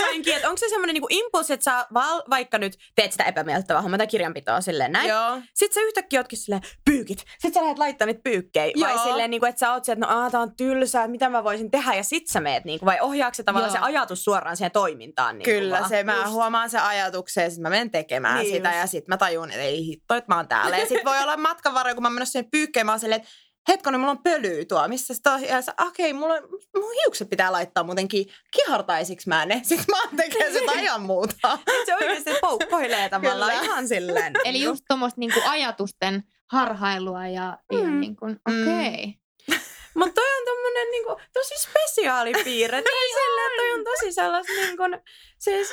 sainkin, 0.08 0.36
että 0.36 0.48
onko 0.48 0.58
se 0.58 0.68
semmoinen 0.68 0.94
niinku 0.94 1.06
impulssi, 1.10 1.52
että 1.52 1.64
sä 1.64 1.86
val, 1.94 2.22
vaikka 2.30 2.58
nyt 2.58 2.78
teet 2.96 3.12
sitä 3.12 3.24
epämiellyttävää 3.24 3.82
hommaa 3.82 3.98
tai 3.98 4.06
kirjanpitoa 4.06 4.60
silleen 4.60 4.92
näin. 4.92 5.08
Joo. 5.08 5.40
Sitten 5.54 5.74
sä 5.74 5.86
yhtäkkiä 5.86 6.20
ootkin 6.20 6.38
silleen 6.38 6.62
pyykit. 6.84 7.18
Sitten 7.18 7.54
sä 7.54 7.60
lähdet 7.60 7.78
laittaa 7.78 8.06
niitä 8.06 8.20
pyykkejä. 8.24 8.72
Joo. 8.74 8.88
Vai 8.88 8.98
silleen, 8.98 9.30
niinku, 9.30 9.46
että 9.46 9.58
sä 9.58 9.72
oot 9.72 9.84
sieltä, 9.84 10.04
että 10.04 10.14
no 10.14 10.20
aah, 10.20 10.30
tää 10.30 10.40
on 10.40 10.56
tylsää, 10.56 11.02
että 11.02 11.10
mitä 11.10 11.28
mä 11.28 11.44
voisin 11.44 11.70
tehdä. 11.70 11.94
Ja 11.94 12.02
sit 12.02 12.28
sä 12.28 12.40
meet, 12.40 12.64
niinku, 12.64 12.86
vai 12.86 13.00
ohjaako 13.00 13.34
se 13.34 13.42
tavallaan 13.42 13.74
Joo. 13.74 13.80
se 13.80 13.86
ajatus 13.86 14.24
suoraan 14.24 14.56
siihen 14.56 14.70
toimintaan? 14.70 15.38
Niinku, 15.38 15.50
Kyllä, 15.50 15.78
vaan? 15.78 15.88
se 15.88 16.04
mä 16.04 16.16
just. 16.16 16.30
huomaan 16.30 16.70
se 16.70 16.78
ajatuksen 16.78 17.44
ja 17.44 17.50
sit 17.50 17.60
mä 17.60 17.70
menen 17.70 17.90
tekemään 17.90 18.38
niin 18.38 18.54
sitä. 18.54 18.68
Just. 18.68 18.80
Ja 18.80 18.86
sit 18.86 19.08
mä 19.08 19.16
tajun, 19.16 19.50
että 19.50 19.62
ei 19.62 19.86
hitto, 19.86 20.14
että 20.14 20.32
mä 20.32 20.36
oon 20.36 20.48
täällä. 20.48 20.78
Ja 20.78 20.86
sit 20.86 21.04
voi 21.04 21.22
olla 21.22 21.36
matkan 21.36 21.74
varrella, 21.74 21.94
kun 21.94 22.02
mä 22.02 22.10
menen 22.10 22.26
sinne 22.26 22.48
pyykkeen, 22.52 22.86
mä 22.86 22.92
oon 22.92 23.00
silleen, 23.00 23.20
että 23.20 23.32
hetkonen, 23.68 24.00
mulla 24.00 24.10
on 24.10 24.22
pölyä 24.22 24.64
tuo, 24.64 24.88
missä 24.88 25.14
se 25.14 25.30
on? 25.30 25.42
Ja 25.42 25.58
okei, 25.86 26.10
okay, 26.10 26.20
mulla, 26.20 26.34
mun 26.76 26.92
hiukset 27.02 27.30
pitää 27.30 27.52
laittaa 27.52 27.84
muutenkin 27.84 28.26
kihartaisiksi 28.50 29.28
mä 29.28 29.46
ne. 29.46 29.60
Sitten 29.64 29.86
mä 29.90 30.16
tekee 30.22 30.52
sitä 30.52 30.72
ajan 30.78 31.02
muuta. 31.02 31.58
se 31.86 31.94
oikeasti 31.94 32.30
poukkoilee 32.40 33.08
tavallaan 33.18 33.50
Kyllä. 33.50 33.64
ihan 33.64 33.88
silleen. 33.88 34.32
Eli 34.44 34.62
just 34.62 34.84
tuommoista 34.88 35.20
niinku 35.20 35.40
ajatusten 35.46 36.22
harhailua 36.52 37.26
ja, 37.26 37.58
mm. 37.72 37.78
ja 37.78 37.90
niinku, 37.90 38.24
okei. 38.24 38.38
Okay. 38.46 39.06
Mm. 39.48 39.58
Mutta 39.94 40.14
toi 40.14 40.38
on 40.38 40.44
semmoinen 40.44 40.90
niin 40.90 41.04
kuin, 41.04 41.16
tosi 41.32 41.54
spesiaalipiirre. 41.58 42.80
Niin 42.80 43.14
silleen, 43.14 43.46
että 43.46 43.56
toi 43.56 43.72
on 43.72 43.84
tosi 43.84 44.12
sellaista 44.12 44.52
niin 44.52 44.76
kuin, 44.76 44.98
siis, 45.38 45.68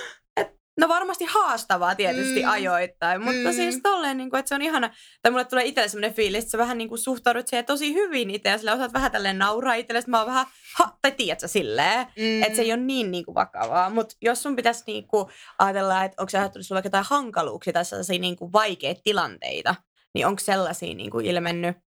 no 0.79 0.87
varmasti 0.87 1.25
haastavaa 1.25 1.95
tietysti 1.95 2.39
Mm. 2.39 2.45
mm. 2.45 2.51
ajoittain, 2.51 3.21
mutta 3.21 3.37
Mm. 3.39 3.45
mm. 3.47 3.53
siis 3.53 3.79
tolleen, 3.83 4.17
niin 4.17 4.29
kuin, 4.29 4.39
että 4.39 4.49
se 4.49 4.55
on 4.55 4.61
ihana. 4.61 4.89
Tai 5.21 5.31
mulle 5.31 5.45
tulee 5.45 5.65
itselle 5.65 5.87
semmoinen 5.89 6.13
fiilis, 6.13 6.43
että 6.43 6.51
sä 6.51 6.57
vähän 6.57 6.77
niin 6.77 6.89
kuin 6.89 6.99
suhtaudut 6.99 7.47
siihen 7.47 7.65
tosi 7.65 7.93
hyvin 7.93 8.29
itse 8.29 8.49
ja 8.49 8.57
sillä 8.57 8.73
osaat 8.73 8.93
vähän 8.93 9.11
tälleen 9.11 9.37
nauraa 9.37 9.73
itselle. 9.73 10.01
Mä 10.07 10.17
oon 10.17 10.27
vähän, 10.27 10.45
ha, 10.77 10.97
tai 11.01 11.11
tiedät 11.11 11.39
sä 11.39 11.47
silleen, 11.47 12.07
Mm. 12.17 12.43
että 12.43 12.55
se 12.55 12.61
ei 12.61 12.73
ole 12.73 12.81
niin, 12.81 13.11
niin 13.11 13.25
kuin 13.25 13.35
vakavaa. 13.35 13.89
Mutta 13.89 14.15
jos 14.21 14.43
sun 14.43 14.55
pitäisi 14.55 14.83
niin 14.87 15.07
kuin 15.07 15.25
ajatella, 15.59 16.03
että 16.03 16.21
onko 16.21 16.29
se 16.29 16.37
ajattelut 16.39 16.65
sulla 16.65 16.77
vaikka 16.77 16.87
jotain 16.87 17.05
hankaluuksia 17.09 17.73
tai 17.73 17.85
sellaisia 17.85 18.19
niin 18.19 18.35
kuin 18.35 18.53
vaikeita 18.53 19.01
tilanteita, 19.03 19.75
niin 20.13 20.27
onko 20.27 20.39
sellaisia 20.39 20.93
niin 20.95 21.11
kuin 21.11 21.25
ilmennyt? 21.25 21.77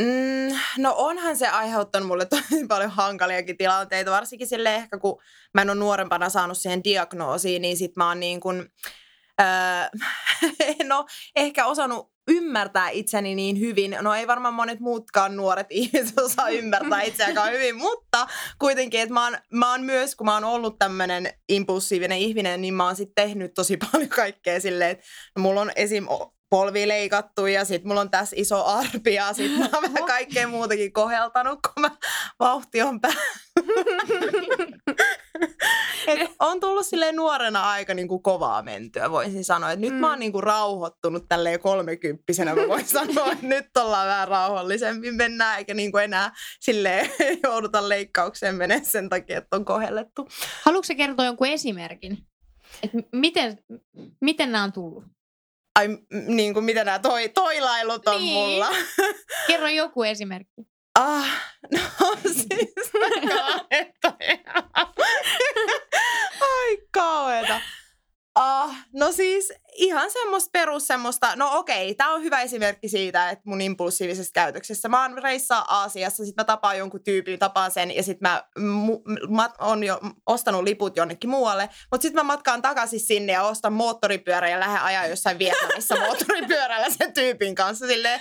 Mm, 0.00 0.58
no 0.78 0.94
onhan 0.96 1.36
se 1.36 1.48
aiheuttanut 1.48 2.08
mulle 2.08 2.26
tosi 2.30 2.66
paljon 2.68 2.90
hankaliakin 2.90 3.56
tilanteita, 3.56 4.10
varsinkin 4.10 4.48
sille 4.48 4.74
ehkä 4.74 4.98
kun 4.98 5.22
mä 5.54 5.62
en 5.62 5.70
ole 5.70 5.78
nuorempana 5.78 6.28
saanut 6.28 6.58
siihen 6.58 6.84
diagnoosiin, 6.84 7.62
niin 7.62 7.76
sit 7.76 7.96
mä 7.96 8.08
oon 8.08 8.20
niin 8.20 8.40
kuin, 8.40 8.66
öö, 9.40 9.46
no 10.88 11.06
ehkä 11.36 11.66
osannut 11.66 12.10
ymmärtää 12.28 12.88
itseni 12.88 13.34
niin 13.34 13.60
hyvin. 13.60 13.96
No 14.00 14.14
ei 14.14 14.26
varmaan 14.26 14.54
monet 14.54 14.80
muutkaan 14.80 15.36
nuoret 15.36 15.66
ihmiset 15.80 16.18
osaa 16.18 16.48
ymmärtää 16.48 17.02
itseäkaan 17.02 17.52
hyvin, 17.52 17.76
mutta 17.76 18.26
kuitenkin, 18.58 19.00
että 19.00 19.14
mä 19.14 19.24
oon, 19.24 19.38
mä 19.52 19.70
oon 19.70 19.82
myös, 19.82 20.14
kun 20.14 20.26
mä 20.26 20.34
oon 20.34 20.44
ollut 20.44 20.78
tämmöinen 20.78 21.32
impulsiivinen 21.48 22.18
ihminen, 22.18 22.60
niin 22.60 22.74
mä 22.74 22.84
oon 22.84 22.96
sitten 22.96 23.26
tehnyt 23.26 23.54
tosi 23.54 23.76
paljon 23.76 24.08
kaikkea 24.08 24.60
silleen, 24.60 24.90
että 24.90 25.04
mulla 25.38 25.60
on 25.60 25.72
esim. 25.76 26.06
Polvi 26.50 26.88
leikattu 26.88 27.46
ja 27.46 27.64
sitten 27.64 27.88
mulla 27.88 28.00
on 28.00 28.10
tässä 28.10 28.36
iso 28.38 28.64
arpi 28.66 29.14
ja 29.14 29.32
sitten 29.32 29.58
mä 29.58 29.68
oon 29.72 29.82
vähän 29.82 30.04
kaikkea 30.06 30.48
muutakin 30.48 30.92
koheltanut, 30.92 31.58
kun 31.62 31.80
mä 31.82 31.90
vauhti 32.40 32.82
on 32.82 33.00
päällä. 33.00 33.20
Et 36.06 36.30
on 36.38 36.60
tullut 36.60 36.86
silleen 36.86 37.16
nuorena 37.16 37.70
aika 37.70 37.94
niinku 37.94 38.18
kovaa 38.18 38.62
mentyä, 38.62 39.10
voisin 39.10 39.44
sanoa. 39.44 39.70
Et 39.72 39.80
nyt 39.80 39.98
mä 39.98 40.06
oon 40.08 40.18
Mm. 40.18 40.20
niinku 40.20 40.40
rauhoittunut 40.40 41.24
tälleen 41.28 41.60
kolmekymppisenä. 41.60 42.54
Mä 42.54 42.68
voin 42.68 42.86
sanoa, 42.98 43.32
että 43.32 43.46
nyt 43.46 43.76
ollaan 43.78 44.08
vähän 44.08 44.28
rauhallisemmin 44.28 45.14
mennään, 45.14 45.58
eikä 45.58 45.74
niinku 45.74 45.98
enää 45.98 46.32
silleen 46.60 47.10
jouduta 47.44 47.88
leikkaukseen 47.88 48.54
mennä 48.54 48.80
sen 48.82 49.08
takia, 49.08 49.38
että 49.38 49.56
on 49.56 49.64
kohellettu. 49.64 50.28
Haluatko 50.64 50.94
kertoa 50.96 51.26
jonkun 51.26 51.46
esimerkin? 51.46 52.18
Et 52.82 52.90
miten, 53.12 53.58
miten 54.20 54.52
nämä 54.52 54.64
on 54.64 54.72
tullut? 54.72 55.04
Ai 55.78 55.88
niin 56.26 56.54
kuin 56.54 56.64
mitä 56.64 56.84
nämä 56.84 56.98
toi, 56.98 57.28
toilailut 57.28 58.08
on 58.08 58.20
Niin. 58.20 58.32
mulla. 58.32 58.68
Kerro 59.46 59.68
joku 59.68 60.02
esimerkki. 60.02 60.62
Ah, 60.98 61.26
no 61.74 61.80
siis 62.22 62.74
kauheeta. 63.28 64.12
Ai 66.40 66.78
kauheeta. 66.92 67.60
Ah, 68.42 68.70
no 68.92 69.12
siis 69.12 69.52
ihan 69.74 70.10
semmoista 70.10 70.50
perus 70.52 70.86
semmoista, 70.86 71.36
no 71.36 71.58
okei, 71.58 71.94
tämä 71.94 72.12
on 72.12 72.22
hyvä 72.22 72.40
esimerkki 72.40 72.88
siitä, 72.88 73.30
että 73.30 73.42
mun 73.46 73.60
impulsiivisesta 73.60 74.32
käytöksestä. 74.32 74.88
Mä 74.88 75.02
oon 75.02 75.18
reissaa 75.22 75.64
Aasiassa, 75.68 76.24
sit 76.24 76.36
mä 76.36 76.44
tapaan 76.44 76.78
jonkun 76.78 77.04
tyypin, 77.04 77.38
tapaan 77.38 77.70
sen 77.70 77.96
ja 77.96 78.02
sit 78.02 78.20
mä, 78.20 78.44
mu- 78.58 79.34
mä 79.34 79.50
oon 79.58 79.84
jo 79.84 80.00
ostanut 80.26 80.64
liput 80.64 80.96
jonnekin 80.96 81.30
muualle, 81.30 81.68
mutta 81.90 82.02
sit 82.02 82.14
mä 82.14 82.22
matkaan 82.22 82.62
takaisin 82.62 83.00
sinne 83.00 83.32
ja 83.32 83.42
ostan 83.42 83.72
moottoripyörän 83.72 84.50
ja 84.50 84.60
lähden 84.60 84.82
ajaa 84.82 85.06
jossain 85.06 85.38
Vietnamissa 85.38 85.96
moottoripyörällä 86.06 86.90
sen 86.90 87.14
tyypin 87.14 87.54
kanssa 87.54 87.86
silleen, 87.86 88.20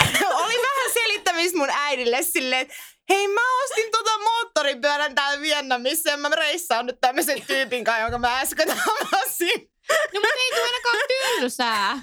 oli 0.44 0.54
vähän 0.54 0.92
selittämistä 0.94 1.58
mun 1.58 1.70
äidille 1.70 2.22
silleen, 2.22 2.62
että 2.62 2.74
hei 3.08 3.28
mä 3.28 3.62
ostin 3.64 3.90
tota 3.90 4.18
moottoripyörän 4.18 5.14
täällä 5.14 5.40
Vietnamissa 5.40 6.10
ja 6.10 6.16
mä 6.16 6.28
reissaan 6.28 6.86
nyt 6.86 7.00
tämmöisen 7.00 7.42
tyypin 7.46 7.84
kanssa, 7.84 8.02
jonka 8.02 8.18
mä 8.18 8.40
äsken 8.40 8.68
tavasin. 8.68 9.70
No 9.88 10.20
mutta 10.20 10.28
ei 10.38 10.50
tule 10.50 10.62
ainakaan 10.62 10.96
tylsää. 11.08 12.00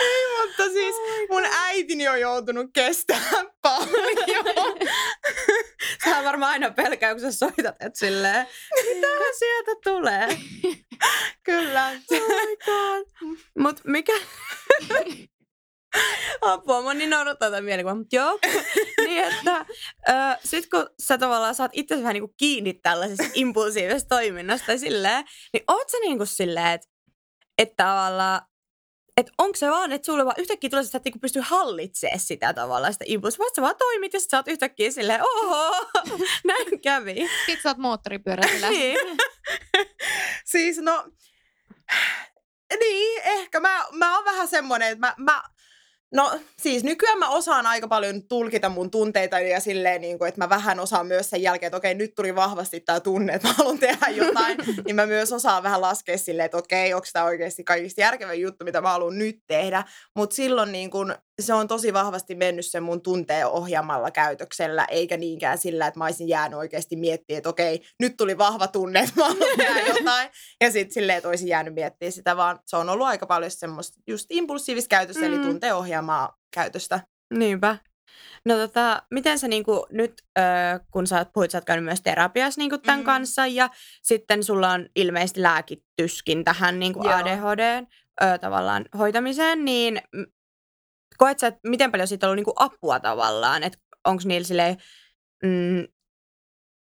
Ei, 0.00 0.46
mutta 0.46 0.62
siis 0.62 0.96
mun 1.30 1.44
äitini 1.44 2.08
on 2.08 2.20
joutunut 2.20 2.70
kestämään 2.74 3.46
paljon. 3.62 4.44
Sä 6.04 6.24
varmaan 6.24 6.52
aina 6.52 6.70
pelkää, 6.70 7.14
kun 7.14 7.20
sä 7.20 7.32
soitat, 7.32 7.76
että 7.80 7.98
silleen, 7.98 8.46
mitähän 8.94 9.34
sieltä 9.38 9.70
tulee? 9.84 10.28
Kyllä. 11.44 11.90
Oh. 12.68 13.06
Mut 13.58 13.80
mikä... 13.84 14.12
Apua, 16.40 16.82
mä 16.82 16.94
niin 16.94 17.10
naurattaa 17.10 17.50
tätä 17.50 17.62
mielikuva. 17.62 17.94
Mut 17.94 18.12
joo, 18.12 18.38
niin 19.06 19.24
että 19.24 19.66
ö, 20.08 20.12
sit 20.44 20.70
kun 20.70 20.90
sä 21.02 21.18
tavallaan 21.18 21.54
saat 21.54 21.70
itse 21.74 21.98
vähän 21.98 22.14
niinku 22.14 22.34
kiinni 22.36 22.74
tällaisesta 22.74 23.24
impulsiivisesta 23.34 24.08
toiminnasta 24.08 24.78
silleen, 24.78 25.24
niin 25.52 25.64
oot 25.68 25.88
sä 25.88 25.96
niinku 26.00 26.26
silleen, 26.26 26.66
että 26.66 26.88
et 27.58 27.76
tavallaan 27.76 28.40
että 29.16 29.32
onko 29.38 29.56
se 29.56 29.70
vaan, 29.70 29.92
että 29.92 30.06
sulle 30.06 30.24
vaan 30.24 30.34
yhtäkkiä 30.38 30.70
tulee, 30.70 30.80
että 30.80 30.92
sä 30.92 30.98
et 30.98 31.04
niinku 31.04 31.18
pysty 31.18 31.40
hallitsemaan 31.40 32.20
sitä 32.20 32.54
tavallaan, 32.54 32.92
sitä 32.92 33.04
impulsia, 33.08 33.38
vaan 33.38 33.50
sä 33.56 33.62
vaan 33.62 33.76
toimit 33.78 34.12
ja 34.12 34.20
sit 34.20 34.30
sä 34.30 34.36
oot 34.36 34.48
yhtäkkiä 34.48 34.90
silleen, 34.90 35.20
oho, 35.22 35.86
näin 36.46 36.80
kävi. 36.80 37.14
Sitten 37.14 37.62
sä 37.62 37.68
oot 37.68 37.78
moottoripyörällä. 37.78 38.70
Niin. 38.70 38.98
Siis 40.44 40.78
no, 40.78 41.04
niin, 42.78 43.22
ehkä 43.24 43.60
mä, 43.60 43.84
mä 43.92 44.16
oon 44.16 44.24
vähän 44.24 44.48
semmonen, 44.48 44.88
että 44.92 45.06
mä, 45.06 45.14
mä 45.18 45.42
No 46.12 46.38
siis 46.58 46.84
nykyään 46.84 47.18
mä 47.18 47.28
osaan 47.28 47.66
aika 47.66 47.88
paljon 47.88 48.22
tulkita 48.22 48.68
mun 48.68 48.90
tunteita 48.90 49.40
ja 49.40 49.60
silleen, 49.60 50.00
niin 50.00 50.18
kuin, 50.18 50.28
että 50.28 50.40
mä 50.40 50.48
vähän 50.48 50.80
osaan 50.80 51.06
myös 51.06 51.30
sen 51.30 51.42
jälkeen, 51.42 51.68
että 51.68 51.76
okei, 51.76 51.94
nyt 51.94 52.14
tuli 52.14 52.34
vahvasti 52.34 52.80
tämä 52.80 53.00
tunne, 53.00 53.32
että 53.32 53.48
mä 53.48 53.54
haluan 53.54 53.78
tehdä 53.78 54.08
jotain, 54.08 54.58
niin 54.86 54.96
mä 54.96 55.06
myös 55.06 55.32
osaan 55.32 55.62
vähän 55.62 55.80
laskea 55.80 56.18
silleen, 56.18 56.44
että 56.44 56.56
okei, 56.56 56.94
onko 56.94 57.06
tämä 57.12 57.24
oikeasti 57.24 57.64
kaikista 57.64 58.00
järkevä 58.00 58.34
juttu, 58.34 58.64
mitä 58.64 58.80
mä 58.80 58.90
haluan 58.90 59.18
nyt 59.18 59.38
tehdä. 59.46 59.84
Mutta 60.16 60.36
silloin 60.36 60.72
niin 60.72 60.90
kun, 60.90 61.14
se 61.42 61.54
on 61.54 61.68
tosi 61.68 61.92
vahvasti 61.92 62.34
mennyt 62.34 62.66
sen 62.66 62.82
mun 62.82 63.02
tunteen 63.02 63.46
ohjaamalla 63.46 64.10
käytöksellä, 64.10 64.84
eikä 64.84 65.16
niinkään 65.16 65.58
sillä, 65.58 65.86
että 65.86 65.98
mä 65.98 66.04
olisin 66.04 66.28
jäänyt 66.28 66.58
oikeasti 66.58 66.96
miettimään, 66.96 67.38
että 67.38 67.48
okei, 67.48 67.82
nyt 68.00 68.16
tuli 68.16 68.38
vahva 68.38 68.68
tunne, 68.68 69.00
että 69.00 69.20
mä 69.20 69.28
jotain. 69.98 70.30
Ja 70.60 70.70
sitten 70.70 70.94
silleen, 70.94 71.16
että 71.18 71.28
olisin 71.28 71.48
jäänyt 71.48 71.74
miettimään 71.74 72.12
sitä, 72.12 72.36
vaan 72.36 72.58
se 72.66 72.76
on 72.76 72.88
ollut 72.88 73.06
aika 73.06 73.26
paljon 73.26 73.50
semmoista 73.50 73.98
just 74.06 74.26
impulsiivista 74.30 74.88
käytöstä, 74.88 75.20
mm. 75.20 75.34
eli 75.34 75.38
tunteen 75.38 75.74
ohjaamaa 75.74 76.36
käytöstä. 76.54 77.00
Niinpä. 77.34 77.76
No 78.44 78.54
tota, 78.54 79.02
miten 79.10 79.38
sä 79.38 79.48
niinku 79.48 79.86
nyt, 79.90 80.12
ö, 80.38 80.42
kun 80.90 81.06
sä 81.06 81.26
puhuit, 81.34 81.50
sä 81.50 81.58
oot 81.58 81.64
käynyt 81.64 81.84
myös 81.84 82.00
terapiassa 82.02 82.60
niinku 82.60 82.78
tämän 82.78 82.98
Mm. 82.98 83.02
mm. 83.02 83.06
kanssa 83.06 83.46
ja 83.46 83.70
sitten 84.02 84.44
sulla 84.44 84.70
on 84.70 84.86
ilmeisesti 84.96 85.42
lääkityskin 85.42 86.44
tähän 86.44 86.78
niinku 86.78 87.04
Joo. 87.04 87.12
ADHD 87.14 87.86
ö, 88.22 88.38
tavallaan 88.38 88.84
hoitamiseen, 88.98 89.64
niin 89.64 90.02
koet 91.20 91.38
sä, 91.38 91.46
että 91.46 91.60
miten 91.68 91.92
paljon 91.92 92.08
siitä 92.08 92.26
on 92.26 92.28
ollut 92.28 92.36
niinku 92.36 92.52
apua 92.56 93.00
tavallaan, 93.00 93.62
että 93.62 93.78
onko 94.04 94.22
niillä 94.26 94.46
silleen, 94.46 94.76
mm, 95.42 95.86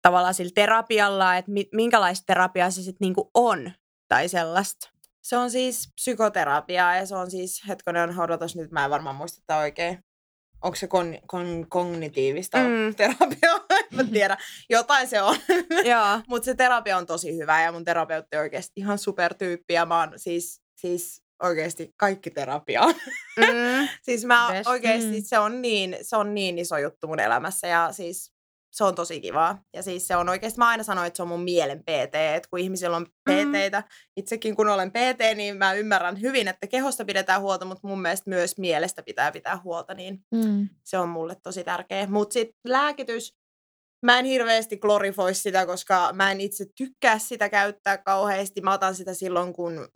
tavallaan 0.03 0.35
sillä 0.35 0.53
terapialla, 0.55 1.37
että 1.37 1.51
mi, 1.51 1.69
minkälaista 1.73 2.25
terapiaa 2.27 2.71
se 2.71 2.83
sitten 2.83 3.07
niinku 3.07 3.31
on 3.35 3.73
tai 4.09 4.29
sellaista? 4.29 4.91
Se 5.23 5.37
on 5.37 5.51
siis 5.51 5.93
psykoterapiaa 5.95 6.97
ja 6.97 7.07
se 7.07 7.17
on 7.17 7.31
siis, 7.31 7.63
hetkonen, 7.69 8.21
odotas 8.21 8.57
nyt, 8.57 8.71
mä 8.71 8.85
en 8.85 8.91
varmaan 8.91 9.17
muista 9.17 9.41
tätä 9.47 9.59
oikein. 9.59 9.99
Onko 10.63 10.77
se 10.77 10.87
kon, 10.87 11.19
kon, 11.27 11.67
kognitiivista 11.69 12.59
mm. 12.59 12.95
Terapiaa? 12.97 13.67
en 13.79 13.97
mä 13.97 14.05
tiedä. 14.05 14.37
Jotain 14.71 15.09
se 15.09 15.23
on. 15.23 15.37
Mutta 16.29 16.45
se 16.45 16.55
terapia 16.55 16.97
on 16.97 17.07
tosi 17.07 17.37
hyvä 17.37 17.63
ja 17.63 17.73
mun 17.73 17.85
terapeutti 17.85 18.37
on 18.37 18.43
oikeasti 18.43 18.73
ihan 18.77 18.99
supertyyppi 18.99 19.75
ja 19.75 19.87
mä 19.87 20.01
oon 20.01 20.13
siis, 20.17 20.63
siis 20.77 21.23
oikeasti 21.43 21.95
kaikki 21.97 22.31
terapia. 22.31 22.83
Mm. 23.37 23.89
siis 24.03 24.25
mä 24.25 24.49
Best. 24.53 24.69
oikeasti, 24.69 25.11
Mm. 25.19 25.23
se, 25.25 25.39
on 25.39 25.63
niin, 25.63 25.97
se 26.03 26.17
on 26.17 26.35
niin 26.35 26.59
iso 26.59 26.79
juttu 26.79 27.07
mun 27.09 27.21
elämässä 27.21 27.67
ja 27.67 27.93
siis 27.93 28.33
se 28.71 28.85
on 28.85 28.95
tosi 28.95 29.21
kivaa. 29.21 29.63
Ja 29.75 29.83
siis 29.83 30.07
se 30.07 30.17
on 30.17 30.29
oikeasti, 30.29 30.59
mä 30.59 30.69
aina 30.69 30.83
sanoin, 30.83 31.07
että 31.07 31.17
se 31.17 31.23
on 31.23 31.29
mun 31.29 31.43
mielen 31.43 31.81
PT, 31.81 32.15
että 32.15 32.49
kun 32.51 32.59
ihmisillä 32.59 32.97
on 32.97 33.07
Mm. 33.29 33.53
PTtä, 33.53 33.83
itsekin 34.17 34.57
kun 34.57 34.69
olen 34.69 34.91
PT, 34.91 35.37
niin 35.37 35.57
mä 35.57 35.73
ymmärrän 35.73 36.21
hyvin, 36.21 36.49
että 36.49 36.67
kehosta 36.67 37.05
pidetään 37.05 37.41
huolta, 37.41 37.65
mutta 37.65 37.89
mun 37.89 38.03
mielestä 38.03 38.31
myös 38.31 38.59
mielestä 38.59 39.03
pitää 39.03 39.33
pitää 39.33 39.61
huolta, 39.65 39.95
niin 39.95 40.19
Mm. 40.35 40.69
se 40.85 40.99
on 40.99 41.09
mulle 41.09 41.37
tosi 41.43 41.65
tärkeä. 41.65 42.07
Mutta 42.07 42.33
sitten 42.33 42.73
lääkitys, 42.73 43.40
mä 44.03 44.19
en 44.19 44.25
hirveästi 44.25 44.77
glorifoi 44.77 45.35
sitä, 45.35 45.67
koska 45.67 46.11
mä 46.13 46.31
en 46.31 46.41
itse 46.41 46.65
tykkää 46.77 47.19
sitä 47.19 47.49
käyttää 47.49 47.99
kauheasti. 47.99 48.61
Mä 48.61 48.73
otan 48.73 48.95
sitä 48.95 49.15
silloin, 49.15 49.53
kun 49.53 49.89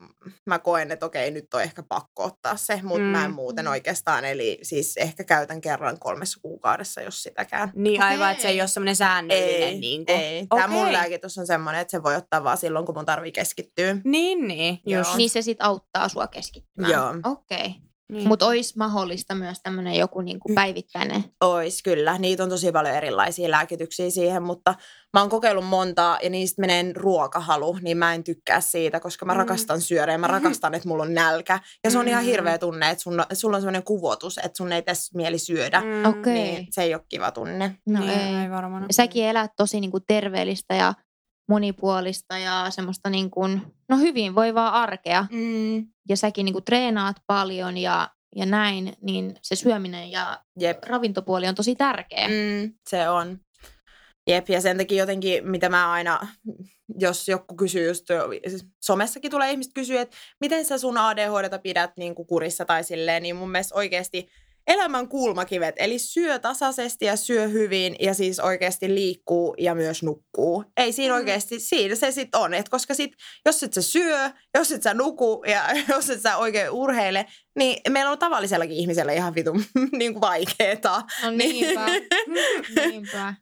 mä 0.47 0.59
koen, 0.59 0.91
että 0.91 1.07
okei, 1.07 1.31
nyt 1.31 1.55
on 1.55 1.63
ehkä 1.63 1.83
pakko 1.83 2.25
ottaa 2.25 2.57
se, 2.57 2.81
mutta 2.83 2.99
mm. 3.01 3.05
mä 3.07 3.25
en 3.25 3.31
Mm. 3.31 3.35
muuten 3.35 3.69
oikeastaan. 3.69 4.25
Eli 4.25 4.59
siis 4.63 4.97
ehkä 4.97 5.25
käytän 5.25 5.61
kerran 5.61 5.99
kolmessa 5.99 6.41
kuukaudessa, 6.43 7.01
jos 7.03 7.23
sitäkään. 7.23 7.73
Niin 7.75 8.03
aivan, 8.03 8.31
että 8.31 8.43
se 8.43 8.49
ei 8.49 8.61
ole 8.61 8.69
semmoinen 8.69 8.97
säännöllinen. 8.97 9.63
Ei, 9.69 9.79
niin 9.79 10.07
kuin. 10.07 10.19
ei. 10.19 10.47
Tämä 10.47 10.67
mun 10.69 10.81
Okei. 10.83 10.93
lääkitys 10.93 11.39
on 11.39 11.47
semmoinen, 11.47 11.81
että 11.81 11.91
se 11.91 12.03
voi 12.03 12.17
ottaa 12.17 12.45
vaan 12.45 12.59
silloin, 12.59 12.87
kun 12.87 12.95
mun 12.95 13.07
tarvii 13.07 13.33
keskittyä. 13.33 13.97
Niin, 14.05 14.49
niin. 14.49 14.79
Joo. 14.87 15.01
Just. 15.01 15.17
Niin 15.17 15.31
se 15.31 15.43
sit 15.43 15.59
auttaa 15.63 16.09
sua 16.09 16.27
keskittymään. 16.27 16.93
Joo. 16.93 17.15
Okei. 17.25 17.59
Okay. 17.59 17.71
Niin. 18.13 18.29
Mutta 18.29 18.47
olisi 18.47 18.79
mahdollista 18.79 19.35
myös 19.35 19.59
tämmöinen 19.63 19.95
joku 19.95 20.21
niinku 20.21 20.53
päivittäinen. 20.55 21.25
Ois 21.41 21.83
kyllä, 21.83 22.19
niitä 22.19 22.43
on 22.43 22.49
tosi 22.49 22.73
paljon 22.73 22.95
erilaisia 22.95 23.51
lääkityksiä 23.51 24.11
siihen, 24.11 24.43
mutta 24.43 24.75
mä 25.13 25.21
oon 25.21 25.31
kokeillut 25.31 25.67
montaa 25.67 26.19
ja 26.23 26.31
niistä 26.31 26.61
menee 26.61 26.85
ruokahalu, 26.97 27.79
niin 27.83 27.97
mä 27.97 28.15
en 28.15 28.25
tykkää 28.25 28.61
siitä, 28.61 29.01
koska 29.01 29.25
mä 29.27 29.33
Mm. 29.33 29.39
rakastan 29.39 29.81
syödä 29.81 30.13
ja 30.13 30.19
mä 30.19 30.27
rakastan, 30.27 30.75
että 30.75 30.89
mulla 30.89 31.03
on 31.03 31.15
nälkä. 31.15 31.59
Ja 31.85 31.91
se 31.91 31.99
on 31.99 32.09
ihan 32.09 32.25
Mm. 32.25 32.27
hirveä 32.27 32.59
tunne, 32.59 32.91
että 32.91 33.03
sun, 33.03 33.23
sulla 33.33 33.57
on 33.57 33.61
semmoinen 33.63 33.83
kuvotus, 33.83 34.39
että 34.39 34.57
sun 34.57 34.73
ei 34.73 34.83
tässä 34.83 35.19
mieli 35.19 35.39
syödä. 35.39 35.81
Mm, 35.81 36.05
Okei. 36.05 36.35
Niin 36.35 36.67
se 36.71 36.83
ei 36.83 36.95
ole 36.95 37.03
kiva 37.09 37.31
tunne. 37.31 37.79
No 37.89 38.01
niin, 38.01 38.11
ei. 38.11 38.35
ei 38.43 38.51
varmaan. 38.51 38.87
Säkin 38.91 39.25
elät 39.25 39.51
tosi 39.57 39.81
niinku 39.81 40.01
terveellistä 40.01 40.75
ja 40.75 40.95
monipuolista 41.49 42.39
ja 42.39 42.67
semmoista 42.71 43.11
niinku, 43.11 43.49
no 43.89 43.97
hyvinvoivaa 43.99 44.83
arkea. 44.83 45.27
Mm. 45.31 45.87
Ja 46.09 46.17
säkin 46.17 46.45
niinku 46.45 46.61
treenaat 46.61 47.17
paljon 47.27 47.79
ja, 47.79 48.11
ja 48.37 48.47
näin, 48.47 48.93
niin 49.03 49.35
se 49.43 49.57
syöminen 49.57 50.11
ja 50.11 50.41
Jep. 50.61 50.85
ravintopuoli 50.85 51.49
on 51.49 51.55
tosi 51.55 51.75
tärkeä. 51.75 52.29
Mm, 52.29 52.73
se 52.91 53.09
on. 53.09 53.39
Jep, 54.27 54.49
ja 54.49 54.61
sen 54.61 54.79
takia 54.79 55.03
jotenkin, 55.03 55.49
mitä 55.49 55.69
mä 55.69 55.93
aina, 55.93 56.21
jos 56.99 57.29
joku 57.29 57.57
kysyy 57.57 57.89
just, 57.89 58.05
siis 58.49 58.67
somessakin 58.85 59.31
tulee 59.31 59.51
ihmiset 59.51 59.73
kysyä, 59.75 60.01
että 60.01 60.17
miten 60.41 60.65
sä 60.65 60.79
sun 60.79 60.99
ADHDta 60.99 61.59
pidät 61.59 61.91
niin 61.97 62.15
kuin 62.15 62.27
kurissa 62.27 62.65
tai 62.65 62.85
silleen, 62.85 63.23
niin 63.23 63.37
mun 63.37 63.51
mielestä 63.51 63.75
oikeasti 63.75 64.29
elämän 64.67 65.09
kulmakivet, 65.09 65.75
eli 65.79 65.99
syö 65.99 66.39
tasaisesti 66.39 67.05
ja 67.05 67.17
syö 67.17 67.49
hyvin 67.49 67.97
ja 68.01 68.15
siis 68.15 68.41
oikeasti 68.41 68.95
liikkuu 68.95 69.55
ja 69.59 69.75
myös 69.75 70.03
nukkuu. 70.03 70.65
Ei 70.77 70.93
siinä 70.93 71.15
Mm. 71.15 71.17
oikeasti, 71.17 71.61
siinä 71.61 71.95
se 71.95 72.11
sitten 72.11 72.41
on, 72.41 72.55
että 72.55 72.71
koska 72.71 72.95
sit, 72.95 73.13
jos 73.47 73.63
et 73.63 73.73
sä 73.73 73.83
syö, 73.83 74.31
jos 74.55 74.73
et 74.73 74.83
sä 74.83 74.95
nuku 74.95 75.45
ja 75.47 75.65
jos 75.95 76.11
et 76.11 76.21
sä 76.21 76.37
oikein 76.37 76.71
urheile, 76.71 77.27
niin 77.59 77.77
meillä 77.89 78.11
on 78.11 78.19
tavallisellakin 78.19 78.77
ihmisellä 78.77 79.13
ihan 79.13 79.35
vitun 79.35 79.65
niin 79.99 80.13
kuin 80.13 80.21
vaikeeta. 80.21 81.03
No 81.23 81.31
niinpä. 81.31 81.87
niinpä. 82.87 83.35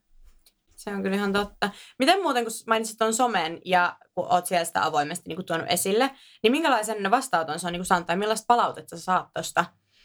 Se 0.76 0.90
on 0.90 1.02
kyllä 1.02 1.16
ihan 1.16 1.32
totta. 1.32 1.70
Miten 1.98 2.22
muuten, 2.22 2.44
kun 2.44 2.52
mainitsit 2.66 2.98
tuon 2.98 3.14
somen 3.14 3.60
ja 3.64 3.96
kun 4.14 4.26
oot 4.30 4.46
siellä 4.46 4.64
sitä 4.64 4.84
avoimesti 4.84 5.28
niin 5.28 5.36
kuin 5.36 5.46
tuonut 5.46 5.66
esille, 5.68 6.10
niin 6.42 6.50
minkälaisen 6.50 7.10
vastaanoton 7.10 7.60
se 7.60 7.66
on 7.66 7.72
niin 7.72 7.80
kuin 7.80 7.86
saanut 7.86 8.06
tai 8.06 8.16
millaista 8.16 8.44
palautetta 8.48 8.96
sä 8.96 9.04
saat 9.04 9.26
tuosta? 9.34 9.64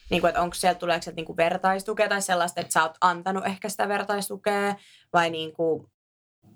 Niin 0.10 0.22
kuin, 0.22 0.30
että 0.30 0.42
onko 0.42 0.54
siellä, 0.54 0.76
tuleeko 0.80 1.04
sieltä 1.04 1.16
niin 1.16 1.26
kuin 1.26 1.38
vertaistukea 1.38 2.10
tai 2.10 2.22
sellaista, 2.22 2.62
että 2.62 2.74
sä 2.74 2.84
oot 2.84 2.98
antanut 3.02 3.46
ehkä 3.46 3.70
sitä 3.70 3.88
vertaistukea 3.88 4.76
vai 5.14 5.30
niin 5.30 5.54
kuin, 5.54 5.88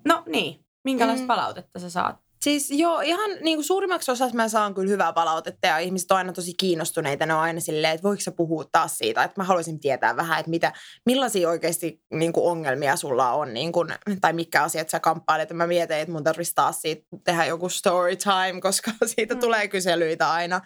no 0.04 0.22
niin, 0.26 0.64
minkälaista 0.84 1.22
Mm. 1.24 1.26
palautetta 1.28 1.78
sä 1.78 1.90
saat? 1.90 2.16
Siis 2.42 2.70
joo, 2.70 3.00
ihan 3.00 3.30
niin 3.40 3.56
kuin 3.56 3.64
suurimmaksi 3.64 4.10
osaksi 4.10 4.36
mä 4.36 4.48
saan 4.48 4.74
kyllä 4.74 4.90
hyvää 4.90 5.12
palautetta 5.12 5.66
ja 5.66 5.78
ihmiset 5.78 6.10
on 6.10 6.16
aina 6.16 6.32
tosi 6.32 6.54
kiinnostuneita. 6.54 7.26
Ne 7.26 7.34
on 7.34 7.40
aina 7.40 7.60
silleen, 7.60 7.94
että 7.94 8.02
voiko 8.02 8.20
sä 8.20 8.32
puhua 8.32 8.64
taas 8.72 8.98
siitä, 8.98 9.24
että 9.24 9.40
mä 9.40 9.44
haluaisin 9.44 9.80
tietää 9.80 10.16
vähän, 10.16 10.38
että 10.40 10.50
mitä, 10.50 10.72
millaisia 11.06 11.48
oikeasti 11.48 12.02
niin 12.14 12.32
kuin 12.32 12.46
ongelmia 12.50 12.96
sulla 12.96 13.32
on 13.32 13.54
niin 13.54 13.72
kuin, 13.72 13.94
tai 14.20 14.32
mitkä 14.32 14.62
asiat 14.62 14.88
sä 14.88 15.00
kamppailet. 15.00 15.52
Mä 15.52 15.66
mietin, 15.66 15.96
että 15.96 16.12
mun 16.12 16.24
tarvitsisi 16.24 16.54
taas 16.54 16.80
siitä 16.80 17.06
tehdä 17.24 17.44
joku 17.44 17.68
story 17.68 18.16
time, 18.16 18.60
koska 18.60 18.90
siitä 19.16 19.34
Mm. 19.34 19.40
tulee 19.40 19.68
kyselyitä 19.68 20.30
aina. 20.32 20.60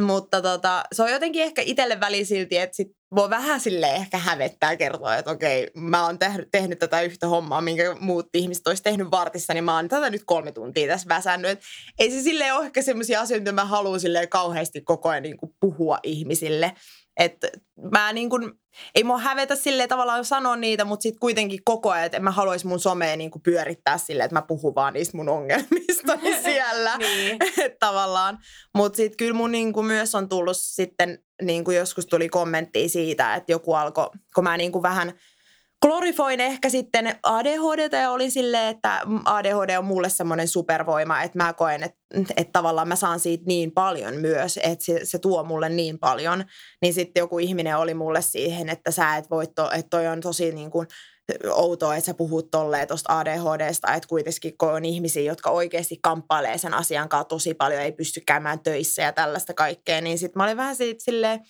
Mutta 0.00 0.42
tota, 0.42 0.84
se 0.92 1.02
on 1.02 1.10
jotenkin 1.10 1.42
ehkä 1.42 1.62
itselle 1.62 2.00
väli 2.00 2.24
silti, 2.24 2.58
että 2.58 2.76
sit 2.76 2.88
voi 3.14 3.30
vähän 3.30 3.60
sille 3.60 3.94
ehkä 3.94 4.18
hävettää 4.18 4.76
kertoa, 4.76 5.16
että 5.16 5.30
okei, 5.30 5.70
mä 5.74 6.04
oon 6.06 6.18
tehnyt, 6.18 6.48
tehnyt 6.52 6.78
tätä 6.78 7.00
yhtä 7.00 7.26
hommaa, 7.26 7.60
minkä 7.60 7.96
muut 8.00 8.26
ihmiset 8.34 8.66
olisi 8.66 8.82
tehnyt 8.82 9.10
vartissa, 9.10 9.54
niin 9.54 9.64
mä 9.64 9.76
oon 9.76 9.88
tätä 9.88 10.10
nyt 10.10 10.22
kolme 10.26 10.52
tuntia 10.52 10.88
tässä 10.88 11.08
väsännyt. 11.08 11.50
Et 11.50 11.60
ei 11.98 12.10
se 12.10 12.22
silleen 12.22 12.54
ole 12.54 12.66
ehkä 12.66 12.82
sellaisia 12.82 13.20
asioita, 13.20 13.40
mitä 13.40 13.52
mä 13.52 13.64
haluan 13.64 14.00
kauheasti 14.30 14.80
koko 14.80 15.08
ajan 15.08 15.22
niin 15.22 15.36
kuin 15.36 15.52
puhua 15.60 15.98
ihmisille. 16.02 16.72
Että 17.16 17.48
mä 17.92 18.12
niin 18.12 18.30
kuin, 18.30 18.52
ei 18.94 19.04
mua 19.04 19.18
hävetä 19.18 19.56
silleen 19.56 19.88
tavallaan 19.88 20.24
sanoa 20.24 20.56
niitä, 20.56 20.84
mutta 20.84 21.02
sitten 21.02 21.20
kuitenkin 21.20 21.60
koko 21.64 21.90
ajan, 21.90 22.06
että 22.06 22.16
en 22.16 22.24
mä 22.24 22.30
haluaisi 22.30 22.66
mun 22.66 22.80
somea 22.80 23.16
niin 23.16 23.30
kuin 23.30 23.42
pyörittää 23.42 23.98
silleen, 23.98 24.24
että 24.24 24.34
mä 24.36 24.42
puhun 24.42 24.74
vaan 24.74 24.92
niistä 24.94 25.16
mun 25.16 25.28
ongelmista 25.28 26.18
siellä 26.44 26.96
Niin. 26.98 27.38
tavallaan. 27.80 28.38
Mutta 28.74 28.96
sitten 28.96 29.16
kyllä 29.16 29.34
mun 29.34 29.52
niinku 29.52 29.82
myös 29.82 30.14
on 30.14 30.28
tullut 30.28 30.56
sitten, 30.60 31.18
niinku 31.42 31.70
joskus 31.70 32.06
tuli 32.06 32.28
kommenttia 32.28 32.88
siitä, 32.88 33.34
että 33.34 33.52
joku 33.52 33.74
alkoi, 33.74 34.10
kun 34.34 34.44
mä 34.44 34.56
niinku 34.56 34.82
vähän 34.82 35.12
glorifoin 35.82 36.40
ehkä 36.40 36.68
sitten 36.68 37.16
ADHDta 37.22 37.96
ja 37.96 38.10
olin 38.10 38.30
silleen, 38.30 38.68
että 38.68 39.00
ADHD 39.24 39.76
on 39.78 39.84
mulle 39.84 40.08
semmoinen 40.08 40.48
supervoima, 40.48 41.22
että 41.22 41.38
mä 41.38 41.52
koen, 41.52 41.82
että, 41.82 41.98
että 42.36 42.52
tavallaan 42.52 42.88
mä 42.88 42.96
saan 42.96 43.20
siitä 43.20 43.44
niin 43.46 43.72
paljon 43.72 44.14
myös, 44.14 44.60
että 44.62 44.84
se, 44.84 45.00
se 45.02 45.18
tuo 45.18 45.44
mulle 45.44 45.68
niin 45.68 45.98
paljon. 45.98 46.44
Niin 46.82 46.94
sitten 46.94 47.20
joku 47.20 47.38
ihminen 47.38 47.78
oli 47.78 47.94
mulle 47.94 48.22
siihen, 48.22 48.68
että 48.68 48.90
sä 48.90 49.16
et 49.16 49.30
voi, 49.30 49.46
to, 49.46 49.70
että 49.70 49.90
toi 49.90 50.06
on 50.06 50.20
tosi 50.20 50.52
niin 50.52 50.70
kuin 50.70 50.88
outoa, 51.50 51.96
että 51.96 52.06
sä 52.06 52.14
puhut 52.14 52.50
tolleen 52.50 52.88
tuosta 52.88 53.18
ADHDsta, 53.18 53.94
että 53.94 54.08
kuitenkin 54.08 54.58
kun 54.58 54.72
on 54.72 54.84
ihmisiä, 54.84 55.22
jotka 55.22 55.50
oikeasti 55.50 55.98
kamppailee 56.02 56.58
sen 56.58 56.74
asian 56.74 57.08
kanssa 57.08 57.28
tosi 57.28 57.54
paljon, 57.54 57.82
ei 57.82 57.92
pysty 57.92 58.20
käymään 58.26 58.60
töissä 58.60 59.02
ja 59.02 59.12
tällaista 59.12 59.54
kaikkea, 59.54 60.00
niin 60.00 60.18
sitten 60.18 60.40
mä 60.40 60.44
olin 60.44 60.56
vähän 60.56 60.76
siitä 60.76 61.04
silleen, 61.04 61.40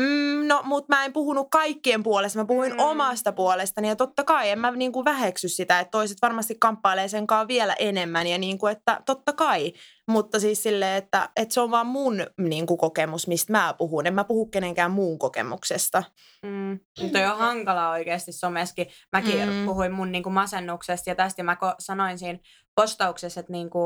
Mm, 0.00 0.46
no, 0.48 0.60
mutta 0.64 0.94
mä 0.96 1.04
en 1.04 1.12
puhunut 1.12 1.46
kaikkien 1.50 2.02
puolesta, 2.02 2.38
mä 2.38 2.44
puhuin 2.44 2.72
Mm. 2.72 2.78
omasta 2.80 3.32
puolestani 3.32 3.88
ja 3.88 3.96
totta 3.96 4.24
kai 4.24 4.50
en 4.50 4.58
mä 4.58 4.70
niin 4.70 4.92
kuin 4.92 5.04
väheksy 5.04 5.48
sitä, 5.48 5.80
että 5.80 5.90
toiset 5.90 6.18
varmasti 6.22 6.56
kamppailee 6.60 7.08
sen 7.08 7.26
kanssa 7.26 7.48
vielä 7.48 7.74
enemmän 7.78 8.26
ja 8.26 8.38
niin 8.38 8.58
kuin, 8.58 8.72
että 8.72 9.00
totta 9.06 9.32
kai, 9.32 9.72
mutta 10.08 10.40
siis 10.40 10.62
silleen, 10.62 10.96
että, 10.96 11.28
että 11.36 11.54
se 11.54 11.60
on 11.60 11.70
vaan 11.70 11.86
mun 11.86 12.26
niin 12.40 12.66
kuin 12.66 12.78
kokemus, 12.78 13.26
mistä 13.28 13.52
mä 13.52 13.74
puhun, 13.78 14.06
en 14.06 14.14
mä 14.14 14.24
puhu 14.24 14.46
kenenkään 14.46 14.90
muun 14.90 15.18
kokemuksesta. 15.18 16.02
Mm. 16.42 16.80
Toi 17.12 17.24
on 17.24 17.38
hankala 17.38 17.90
oikeasti 17.90 18.32
someskin. 18.32 18.86
Mäkin 19.12 19.48
Mm. 19.48 19.64
puhuin 19.66 19.92
mun 19.92 20.12
niinku 20.12 20.30
masennuksesta 20.30 21.10
ja 21.10 21.14
tästä 21.14 21.42
mä 21.42 21.54
ko- 21.54 21.74
sanoin 21.78 22.18
siinä 22.18 22.38
postauksessa, 22.74 23.40
että, 23.40 23.52
niinku, 23.52 23.80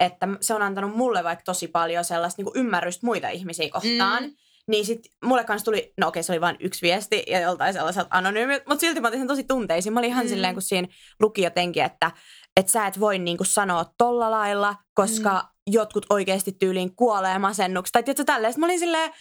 että 0.00 0.28
se 0.40 0.54
on 0.54 0.62
antanut 0.62 0.96
mulle 0.96 1.24
vaikka 1.24 1.42
tosi 1.44 1.68
paljon 1.68 2.04
sellaista 2.04 2.40
niinku 2.42 2.58
ymmärrystä 2.58 3.06
muita 3.06 3.28
ihmisiä 3.28 3.68
kohtaan. 3.72 4.22
Mm. 4.22 4.30
Niin 4.68 4.86
sit 4.86 5.00
mulle 5.24 5.44
kanssa 5.44 5.64
tuli, 5.64 5.92
no 6.00 6.08
okei 6.08 6.22
se 6.22 6.32
oli 6.32 6.40
vain 6.40 6.56
yksi 6.60 6.82
viesti 6.82 7.22
ja 7.26 7.40
joltain 7.40 7.72
sellaiselta 7.72 8.08
anonyymiltä, 8.10 8.64
mutta 8.68 8.80
silti 8.80 9.00
mä 9.00 9.08
otin 9.08 9.20
sen 9.20 9.28
tosi 9.28 9.44
tunteisiin. 9.44 9.92
Mä 9.92 10.00
olin 10.00 10.10
ihan 10.10 10.24
Mm. 10.24 10.28
silleen, 10.28 10.54
kun 10.54 10.62
siinä 10.62 10.88
luki 11.20 11.42
jotenkin, 11.42 11.84
että, 11.84 12.10
että 12.56 12.72
sä 12.72 12.86
et 12.86 13.00
voi 13.00 13.18
niinku 13.18 13.44
sanoa 13.44 13.84
tolla 13.98 14.30
lailla, 14.30 14.74
koska 14.94 15.30
mm. 15.42 15.72
jotkut 15.72 16.06
oikeasti 16.10 16.52
tyyliin 16.52 16.96
kuolee 16.96 17.38
masennuksesta. 17.38 17.92
Tai 17.96 18.02
tiedätkö 18.02 18.24
tälleen. 18.24 18.54
Mä 18.56 18.66
olin 18.66 18.78
silleen, 18.78 19.12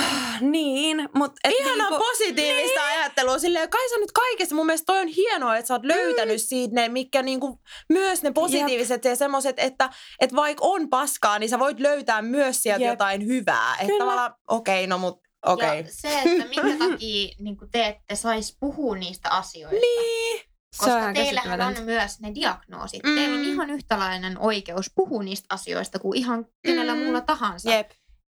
niin, 0.40 1.08
mutta... 1.14 1.48
Ihana 1.48 1.98
positiivista 1.98 2.80
niin. 2.80 2.98
ajattelua. 2.98 3.38
Silleen, 3.38 3.70
kai 3.70 3.88
sä 3.88 3.96
nyt 3.96 4.12
kaikesta, 4.12 4.54
mun 4.54 4.66
mielestä 4.66 4.86
toi 4.86 5.00
on 5.00 5.06
hienoa, 5.06 5.56
että 5.56 5.66
sä 5.66 5.74
oot 5.74 5.84
löytänyt 5.84 6.36
mm. 6.36 6.46
siitä 6.46 6.74
ne, 6.74 6.88
mikä 6.88 7.22
niinku, 7.22 7.60
myös 7.88 8.22
ne 8.22 8.32
positiiviset 8.32 9.04
ja 9.04 9.16
semmoiset, 9.16 9.58
että 9.58 9.90
et 10.20 10.34
vaikka 10.34 10.64
on 10.64 10.88
paskaa, 10.88 11.38
niin 11.38 11.50
sä 11.50 11.58
voit 11.58 11.80
löytää 11.80 12.22
myös 12.22 12.62
sieltä 12.62 12.84
Jep. 12.84 12.92
jotain 12.92 13.26
hyvää. 13.26 13.74
Että 13.74 13.86
Kyllä. 13.86 13.98
tavallaan, 13.98 14.34
okei, 14.48 14.84
okay, 14.84 14.86
no 14.86 14.98
mut 14.98 15.20
okei. 15.46 15.68
Okay. 15.68 15.78
Ja 15.78 15.88
se, 15.90 16.18
että 16.18 16.48
minkä 16.48 16.84
takia 16.84 17.34
niin 17.44 17.56
te 17.72 17.86
ette 17.86 18.16
saisi 18.16 18.56
puhua 18.60 18.96
niistä 18.96 19.30
asioista. 19.30 19.80
Niin. 19.80 20.40
Se 20.84 20.92
on 20.92 20.98
Koska 20.98 21.12
teillähän 21.12 21.60
on 21.60 21.74
myös 21.84 22.20
ne 22.20 22.34
diagnoosit. 22.34 23.02
Mm. 23.02 23.10
Mm. 23.10 23.16
Teillä 23.16 23.38
on 23.38 23.44
ihan 23.44 23.70
yhtäläinen 23.70 24.38
oikeus 24.38 24.90
puhua 24.94 25.22
niistä 25.22 25.46
asioista 25.50 25.98
kuin 25.98 26.18
ihan 26.18 26.46
kenellä 26.62 26.92
Mm. 26.92 26.98
mm. 26.98 27.04
muulla 27.04 27.20
tahansa. 27.20 27.70
Jep. 27.70 27.90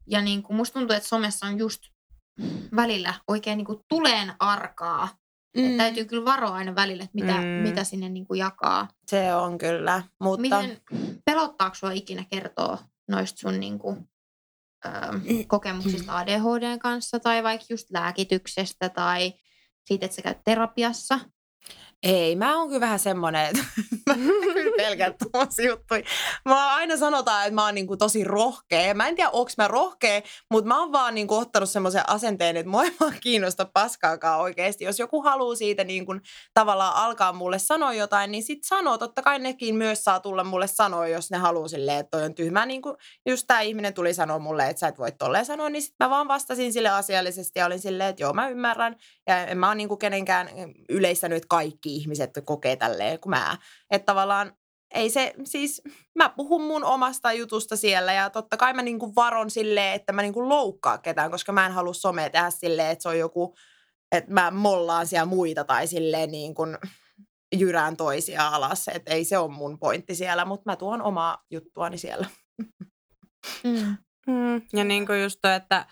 Ja 0.07 0.23
niin 0.23 0.43
kuin 0.43 0.57
musta 0.57 0.79
tuntuu, 0.79 0.97
että 0.97 1.09
somessa 1.09 1.47
on 1.47 1.59
just 1.59 1.81
välillä 2.77 3.15
oikein 3.29 3.57
niin 3.57 3.67
kuin 3.67 3.81
tuleen 3.89 4.35
arkaa. 4.39 5.09
Mm. 5.57 5.65
Et 5.71 5.77
täytyy 5.77 6.05
kyllä 6.05 6.25
varoa 6.25 6.55
aina 6.55 6.75
välillä, 6.75 7.05
että 7.05 7.15
mitä, 7.15 7.33
Mm. 7.33 7.45
mm. 7.45 7.63
mitä 7.63 7.85
sinne 7.85 8.09
niin 8.09 8.27
kuin 8.27 8.39
jakaa. 8.39 8.89
Se 9.07 9.35
on 9.35 9.59
kyllä, 9.59 10.03
mutta... 10.21 10.41
Miten 10.41 10.81
pelottaako 11.25 11.75
sua 11.75 11.93
ikinä 11.93 12.25
kertoa 12.31 12.79
noista 13.09 13.39
sun 13.41 13.61
niin 13.61 13.79
kuin, 13.79 14.09
ö, 14.87 14.89
kokemuksista 15.47 16.19
ADHDn 16.19 16.79
kanssa 16.79 17.21
tai 17.21 17.43
vaikka 17.43 17.67
just 17.71 17.91
lääkityksestä 17.91 18.89
tai 18.89 19.33
siitä, 19.87 20.07
että 20.07 20.17
sä 20.17 20.23
käyt 20.23 20.39
terapiassa? 20.45 21.21
Ei, 22.03 22.37
mä 22.37 22.59
oon 22.59 22.69
kyllä 22.69 22.81
vähän 22.81 22.99
semmonen, 22.99 23.47
että 23.47 23.65
mä 24.07 24.15
kyllä 24.53 24.77
pelkään 24.77 25.15
tommosia 25.19 25.67
juttuja. 25.67 26.03
Mä 26.45 26.75
aina 26.75 26.97
sanotaan, 26.97 27.43
että 27.43 27.55
mä 27.55 27.65
oon 27.65 27.75
niinku 27.75 27.97
tosi 27.97 28.25
rohkea. 28.25 28.95
Mä 28.95 29.09
en 29.09 29.17
tiedä, 29.17 29.31
onks 29.31 29.57
mä 29.57 29.69
rohkea, 29.69 30.23
mutta 30.51 30.69
mä 30.69 30.81
oon 30.81 30.93
vaan 30.93 31.15
niinku 31.15 31.37
ottanut 31.37 31.71
semmoisen 31.71 32.09
asenteen, 32.09 32.57
että 32.57 32.71
mua 32.71 32.85
ei 32.85 32.93
vaan 33.01 33.15
kiinnosta 33.21 33.67
paskaakaan 33.75 34.41
oikeasti. 34.41 34.85
Jos 34.85 34.99
joku 34.99 35.23
haluaa 35.23 35.55
siitä 35.55 35.85
niinku 35.85 36.13
tavallaan 36.55 36.97
alkaa 36.97 37.33
mulle 37.33 37.59
sanoa 37.59 37.93
jotain, 37.93 38.31
niin 38.33 38.43
sit 38.43 38.65
sanoo. 38.65 38.99
Totta 38.99 39.23
kai 39.23 39.39
nekin 39.39 39.75
myös 39.75 40.05
saa 40.05 40.21
tulla 40.21 40.45
mulle 40.45 40.67
sanoa, 40.67 41.09
jos 41.09 41.31
ne 41.31 41.39
haluaa 41.39 41.69
silleen, 41.69 41.99
että 41.99 42.11
toi 42.11 42.27
on 42.27 42.35
tyhmä. 42.35 42.67
Niinku 42.67 42.97
just 43.27 43.45
tää 43.47 43.61
ihminen 43.61 43.95
tuli 43.95 44.15
sanoa 44.15 44.39
mulle, 44.39 44.69
että 44.69 44.81
sä 44.81 44.89
et 44.89 44.99
voi 44.99 45.13
tolleen 45.13 45.47
sanoa, 45.47 45.69
niin 45.69 45.83
sit 45.83 45.95
mä 46.01 46.11
vaan 46.11 46.29
vastasin 46.29 46.73
sille 46.73 46.89
asiallisesti 46.89 47.59
ja 47.59 47.67
olin 47.67 47.81
silleen, 47.81 48.11
että 48.11 48.23
joo 48.23 48.33
mä 48.33 48.49
ymmärrän. 48.49 48.97
Ja 49.27 49.47
en 49.47 49.59
mä 49.59 49.69
oon 49.69 49.77
niinku 49.77 49.97
kenenkään 49.97 50.49
yleistänyt, 50.89 51.47
kaikki 51.47 51.92
ihmiset 51.97 52.31
kokee 52.45 52.77
tälleen 52.77 53.21
kuin 53.21 53.31
mä. 53.31 53.59
Että 53.91 54.07
tavallaan 54.07 54.53
ei 54.95 55.11
se, 55.11 55.35
siis 55.45 55.83
mä 56.15 56.29
puhun 56.29 56.63
mun 56.63 56.85
omasta 56.85 57.33
jutusta 57.33 57.77
siellä 57.77 58.13
ja 58.13 58.31
totta 58.31 58.57
kai 58.57 58.75
mä 58.75 58.83
niinku 58.83 59.15
varon 59.15 59.51
silleen, 59.51 59.95
että 59.95 60.13
mä 60.13 60.23
niinku 60.23 60.49
loukkaa 60.49 60.99
ketään, 60.99 61.31
koska 61.31 61.53
mä 61.53 61.67
en 61.67 61.73
halua 61.73 61.95
somea 61.95 62.31
tehdä 62.31 62.51
silleen, 62.51 62.91
että 62.91 63.03
se 63.03 63.09
on 63.09 63.19
joku, 63.19 63.55
että 64.13 64.33
mä 64.33 64.51
mollaan 64.51 65.07
siellä 65.07 65.27
muita 65.27 65.65
tai 65.65 65.87
silleen 65.87 66.31
niin 66.31 66.55
kuin 66.55 66.79
jyrään 67.57 67.97
toisia 67.97 68.49
alas. 68.49 68.89
Että 68.89 69.15
ei 69.15 69.25
se 69.25 69.39
ole 69.39 69.53
mun 69.53 69.79
pointti 69.79 70.15
siellä, 70.15 70.45
mutta 70.45 70.71
mä 70.71 70.77
tuon 70.77 71.03
omaa 71.03 71.39
juttuani 71.51 71.99
siellä. 71.99 72.27
Mm. 73.65 73.97
Mm. 74.27 74.63
Ja 74.73 74.85
niin 74.85 75.07
kuin 75.07 75.23
just 75.23 75.39
toi, 75.43 75.55
että 75.55 75.87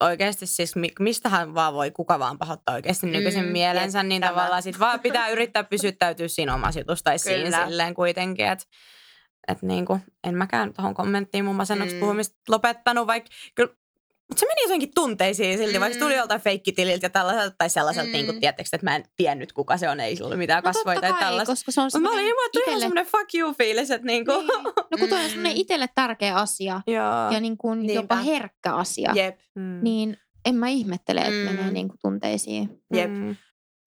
oikeasti 0.00 0.46
siis 0.46 0.76
mi- 0.76 0.92
mistähän 1.00 1.54
vaan 1.54 1.74
voi 1.74 1.90
kuka 1.90 2.18
vaan 2.18 2.38
pahoittaa 2.38 2.74
oikeasti 2.74 3.06
nykyisin 3.06 3.44
Mm, 3.44 3.52
mielensä, 3.52 4.02
niin 4.02 4.20
tämä. 4.20 4.32
tavallaan 4.32 4.62
sit 4.62 4.78
vaan 4.78 5.00
pitää 5.00 5.28
yrittää 5.28 5.64
pysyttäytyä 5.64 6.28
siinä 6.28 6.54
omassa 6.54 6.80
jutussa 6.80 7.04
tai 7.04 7.18
siinä 7.18 7.44
Kyllä. 7.44 7.66
silleen 7.66 7.94
kuitenkin, 7.94 8.46
että 8.46 8.64
et 9.48 9.62
niinku, 9.62 10.00
en 10.24 10.34
mäkään 10.34 10.74
tuohon 10.74 10.94
kommenttiin 10.94 11.44
mun 11.44 11.56
masennuksesta 11.56 11.96
Mm. 11.96 12.00
puhumista 12.00 12.36
lopettanut, 12.48 13.06
vaikka 13.06 13.30
kyllä 13.54 13.72
mutta 14.28 14.40
se 14.40 14.46
meni 14.46 14.62
jotenkin 14.62 14.90
tunteisiin 14.94 15.58
silti, 15.58 15.74
mm. 15.74 15.80
vaikka 15.80 15.94
se 15.94 16.00
tuli 16.00 16.12
Mm. 16.12 16.18
joltain 16.18 16.40
feikkitililtä 16.40 17.06
ja 17.06 17.10
tällaiselta, 17.10 17.54
tai 17.58 17.70
sellaiselta, 17.70 18.06
mm. 18.08 18.12
niin 18.12 18.26
kuin, 18.26 18.36
Mm. 18.36 18.40
tiedättekö, 18.40 18.68
että 18.72 18.84
mä 18.84 18.96
en 18.96 19.04
tiennyt, 19.16 19.52
kuka 19.52 19.76
se 19.76 19.88
on, 19.88 20.00
ei 20.00 20.16
ollut 20.22 20.38
mitään 20.38 20.62
No 20.64 20.72
kasvoja 20.72 21.00
tai 21.00 21.12
tällaista. 21.12 21.52
koska 21.52 21.72
se 21.72 21.80
on 21.80 21.84
Mutta 21.84 21.98
mä 22.00 22.10
olin, 22.12 22.24
ihan 22.24 22.36
itelle- 22.56 22.80
semmoinen 22.80 23.06
fuck 23.06 23.34
you 23.34 23.54
fiilis, 23.54 23.90
että 23.90 24.06
niinku, 24.06 24.32
Niin. 24.32 24.46
No 24.90 24.98
kun 24.98 25.08
toi 25.08 25.18
on 25.18 25.24
Mm. 25.24 25.28
semmoinen 25.30 25.56
itselle 25.56 25.86
tärkeä 25.94 26.34
asia 26.36 26.80
joo. 26.86 27.30
ja 27.30 27.40
niin 27.40 27.56
kuin 27.58 27.94
jopa 27.94 28.14
Niinpä. 28.14 28.32
herkkä 28.32 28.74
asia, 28.74 29.12
Jep, 29.14 29.38
Mm. 29.54 29.78
niin 29.82 30.16
en 30.44 30.54
mä 30.54 30.68
ihmettele, 30.68 31.20
että 31.20 31.32
Mm. 31.32 31.44
menee 31.56 31.70
niin 31.70 31.88
kuin 31.88 31.98
tunteisiin. 32.02 32.68
jep. 32.94 33.10
Mm. 33.10 33.36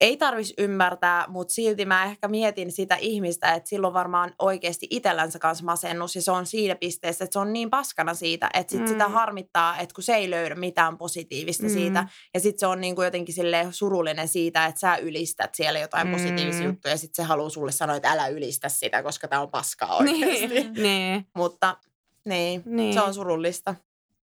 Ei 0.01 0.17
tarvis 0.17 0.53
ymmärtää, 0.57 1.25
mutta 1.27 1.53
silti 1.53 1.85
mä 1.85 2.05
ehkä 2.05 2.27
mietin 2.27 2.71
sitä 2.71 2.95
ihmistä, 2.95 3.53
että 3.53 3.69
silloin 3.69 3.93
varmaan 3.93 4.31
oikeasti 4.39 4.87
itsellänsä 4.89 5.39
kanssa 5.39 5.65
masennus 5.65 6.15
ja 6.15 6.21
se 6.21 6.31
on 6.31 6.45
siinä 6.45 6.75
pisteessä, 6.75 7.23
että 7.23 7.33
se 7.33 7.39
on 7.39 7.53
niin 7.53 7.69
paskana 7.69 8.13
siitä, 8.13 8.49
että 8.53 8.71
sit 8.71 8.81
Mm. 8.81 8.87
sitä 8.87 9.07
harmittaa, 9.07 9.77
että 9.77 9.95
kun 9.95 10.03
se 10.03 10.15
ei 10.15 10.29
löydä 10.29 10.55
mitään 10.55 10.97
positiivista 10.97 11.63
Mm. 11.63 11.69
siitä 11.69 12.07
ja 12.33 12.39
sitten 12.39 12.59
se 12.59 12.67
on 12.67 12.81
niin 12.81 12.95
kuin 12.95 13.05
jotenkin 13.05 13.35
silleen 13.35 13.73
surullinen 13.73 14.27
siitä, 14.27 14.65
että 14.65 14.79
sä 14.79 14.95
ylistät 14.95 15.55
siellä 15.55 15.79
jotain 15.79 16.07
Mm. 16.07 16.13
positiivisia 16.13 16.65
juttuja 16.65 16.93
ja 16.93 16.97
sitten 16.97 17.23
se 17.25 17.27
haluaa 17.27 17.49
sulle 17.49 17.71
sanoa, 17.71 17.95
että 17.95 18.11
älä 18.11 18.27
ylistä 18.27 18.69
sitä, 18.69 19.03
koska 19.03 19.27
tämä 19.27 19.41
on 19.41 19.51
paskaa 19.51 19.95
oikeasti. 19.97 20.47
Niin, 20.47 20.73
niin, 20.83 21.25
Mutta 21.35 21.77
niin, 22.25 22.61
niin. 22.65 22.93
se 22.93 23.01
on 23.01 23.13
surullista. 23.13 23.75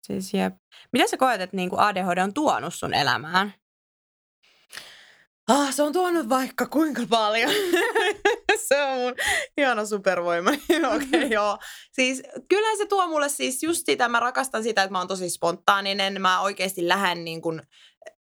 Siis 0.01 0.33
jep. 0.33 0.55
Mitä 0.91 1.07
sä 1.07 1.17
koet, 1.17 1.41
että 1.41 1.55
niinku 1.55 1.75
ADHD 1.79 2.17
on 2.17 2.33
tuonut 2.33 2.73
sun 2.73 2.93
elämään? 2.93 3.53
Ah, 5.47 5.73
se 5.73 5.83
on 5.83 5.93
tuonut 5.93 6.29
vaikka 6.29 6.65
kuinka 6.65 7.01
paljon. 7.09 7.51
se 8.67 8.81
on 8.81 8.99
mun 8.99 9.13
ihana 9.57 9.85
supervoima. 9.85 10.49
Okei, 10.51 10.79
okay, 10.85 11.27
joo. 11.29 11.57
Siis 11.91 12.23
kyllähän 12.49 12.77
se 12.77 12.85
tuo 12.85 13.07
mulle 13.07 13.29
siis 13.29 13.63
just 13.63 13.85
sitä, 13.85 14.09
mä 14.09 14.19
rakastan 14.19 14.63
sitä, 14.63 14.83
että 14.83 14.91
mä 14.91 14.97
oon 14.97 15.07
tosi 15.07 15.29
spontaaninen. 15.29 16.21
Mä 16.21 16.41
oikeasti 16.41 16.87
lähden 16.87 17.25
niin 17.25 17.41
kuin 17.41 17.61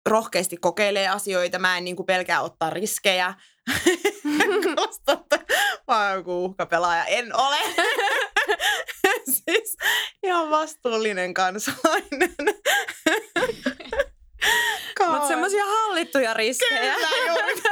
rohkeasti 0.07 0.57
kokeilee 0.57 1.09
asioita. 1.09 1.59
Mä 1.59 1.79
en 1.79 1.85
niin 1.85 1.97
kuin 1.97 2.07
pelkää 2.07 2.41
ottaa 2.41 2.71
riskejä. 2.71 3.35
Koska 4.77 5.25
mä 5.89 6.09
oon 6.09 6.17
joku 6.17 6.45
uhkapelaaja. 6.45 7.05
En 7.05 7.37
ole. 7.37 7.57
siis 9.27 9.77
ihan 10.23 10.51
vastuullinen 10.51 11.35
kansalainen. 11.35 12.35
Mutta 15.23 15.29
semmoisia 15.35 15.65
hallittuja 15.67 16.35
riskejä. 16.35 16.95
Kyllä, 16.95 17.09
juuri. 17.29 17.63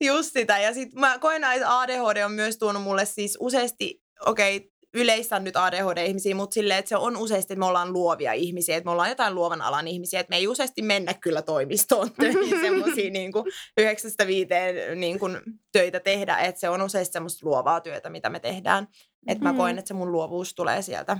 Just 0.06 0.32
sitä. 0.32 0.58
Ja 0.58 0.74
sitten 0.74 1.00
mä 1.00 1.18
koen, 1.18 1.44
että 1.44 1.78
ADHD 1.80 2.22
on 2.24 2.32
myös 2.32 2.58
tuonut 2.58 2.82
mulle 2.82 3.04
siis 3.04 3.36
useasti, 3.40 4.02
okei, 4.26 4.56
okay, 4.56 4.68
yleistän 4.94 5.44
nyt 5.44 5.56
ADHD-ihmisiä, 5.56 6.34
mutta 6.34 6.54
silleen, 6.54 6.78
että 6.78 6.88
se 6.88 6.96
on 6.96 7.16
useasti, 7.16 7.52
että 7.52 7.58
me 7.58 7.66
ollaan 7.66 7.92
luovia 7.92 8.32
ihmisiä, 8.32 8.76
että 8.76 8.84
me 8.84 8.90
ollaan 8.90 9.08
jotain 9.08 9.34
luovan 9.34 9.62
alan 9.62 9.88
ihmisiä, 9.88 10.20
että 10.20 10.30
me 10.30 10.36
ei 10.36 10.48
useasti 10.48 10.82
mennä 10.82 11.14
kyllä 11.14 11.42
toimistoon 11.42 12.10
töihin 12.20 12.60
semmoisia 12.66 13.10
niin 13.10 13.32
kuin 13.32 13.44
yhdeksästä 13.78 14.26
viiteen 14.26 15.00
niin 15.00 15.18
kuin 15.18 15.40
töitä 15.72 16.00
tehdä, 16.00 16.36
että 16.36 16.60
se 16.60 16.68
on 16.68 16.82
useasti 16.82 17.12
semmoista 17.12 17.46
luovaa 17.46 17.80
työtä, 17.80 18.10
mitä 18.10 18.30
me 18.30 18.40
tehdään. 18.40 18.88
Että 19.26 19.44
mä 19.44 19.50
Mhm. 19.52 19.58
koen, 19.58 19.78
että 19.78 19.88
se 19.88 19.94
mun 19.94 20.12
luovuus 20.12 20.54
tulee 20.54 20.82
sieltä. 20.82 21.18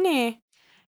niin. 0.00 0.42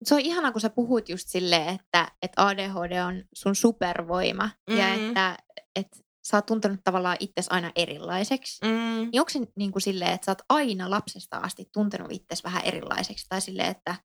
Se 0.03 0.15
on 0.15 0.21
ihana, 0.21 0.51
kun 0.51 0.61
sä 0.61 0.69
puhut 0.69 1.09
just 1.09 1.27
silleen, 1.27 1.67
että, 1.75 2.11
että 2.21 2.45
ADHD 2.47 2.99
on 3.07 3.23
sun 3.33 3.55
supervoima 3.55 4.49
ja 4.69 4.95
Mm. 4.97 5.09
että, 5.09 5.37
että 5.75 5.97
sä 6.27 6.37
oot 6.37 6.45
tuntenut 6.45 6.79
tavallaan 6.83 7.17
itsesi 7.19 7.49
aina 7.51 7.71
erilaiseksi. 7.75 8.65
Mm. 8.65 9.09
Niin 9.11 9.19
onko 9.21 9.29
se 9.29 9.39
niin 9.55 9.71
kuin 9.71 9.81
silleen, 9.81 10.11
että 10.11 10.25
sä 10.25 10.31
oot 10.31 10.41
aina 10.49 10.89
lapsesta 10.89 11.37
asti 11.37 11.69
tuntenut 11.73 12.11
itsesi 12.11 12.43
vähän 12.43 12.65
erilaiseksi? 12.65 13.25
Tai 13.29 13.41
silleen, 13.41 13.71
että 13.71 13.95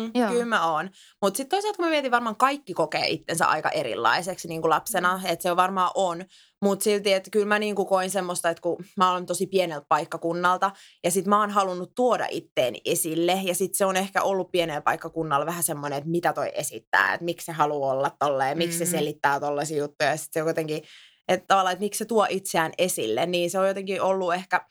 Mm, 0.00 0.10
Joo. 0.20 0.30
kyllä 0.30 0.44
mä 0.44 0.72
oon. 0.72 0.90
Mutta 1.22 1.36
sitten 1.36 1.56
toisaalta 1.56 1.76
kun 1.76 1.84
mä 1.84 1.90
mietin, 1.90 2.10
varmaan 2.10 2.36
kaikki 2.36 2.74
kokee 2.74 3.06
itsensä 3.08 3.46
aika 3.46 3.68
erilaiseksi 3.70 4.48
niin 4.48 4.60
kuin 4.62 4.70
lapsena, 4.70 5.16
Mm. 5.18 5.26
että 5.26 5.42
se 5.42 5.50
on 5.50 5.56
varmaan 5.56 5.90
on. 5.94 6.24
Mutta 6.62 6.82
silti, 6.84 7.12
että 7.12 7.30
kyllä 7.30 7.46
mä 7.46 7.58
niin 7.58 7.74
kuin 7.74 7.88
koin 7.88 8.10
semmoista, 8.10 8.50
että 8.50 8.60
kun 8.62 8.84
mä 8.96 9.12
olen 9.12 9.26
tosi 9.26 9.46
pieneltä 9.46 9.86
paikkakunnalta 9.88 10.70
ja 11.04 11.10
sitten 11.10 11.30
mä 11.30 11.40
oon 11.40 11.50
halunnut 11.50 11.92
tuoda 11.94 12.26
itteeni 12.30 12.80
esille 12.84 13.40
ja 13.44 13.54
sitten 13.54 13.78
se 13.78 13.84
on 13.84 13.96
ehkä 13.96 14.22
ollut 14.22 14.50
pienellä 14.52 14.80
paikkakunnalla 14.80 15.46
vähän 15.46 15.62
semmoinen, 15.62 15.96
että 15.98 16.10
mitä 16.10 16.32
toi 16.32 16.50
esittää, 16.54 17.14
että 17.14 17.24
miksi 17.24 17.44
se 17.44 17.52
haluaa 17.52 17.92
olla 17.92 18.10
tolleen, 18.18 18.58
miksi 18.58 18.78
se 18.78 18.84
Mhm. 18.84 18.90
selittää 18.90 19.40
tollaisia 19.40 19.78
juttuja 19.78 20.10
ja 20.10 20.16
sitten 20.16 20.32
se 20.32 20.42
on 20.42 20.48
jotenkin, 20.48 20.82
että 21.28 21.46
tavallaan, 21.46 21.72
että 21.72 21.84
miksi 21.84 21.98
se 21.98 22.04
tuo 22.04 22.26
itseään 22.28 22.72
esille, 22.78 23.26
niin 23.26 23.50
se 23.50 23.58
on 23.58 23.68
jotenkin 23.68 24.02
ollut 24.02 24.34
ehkä 24.34 24.66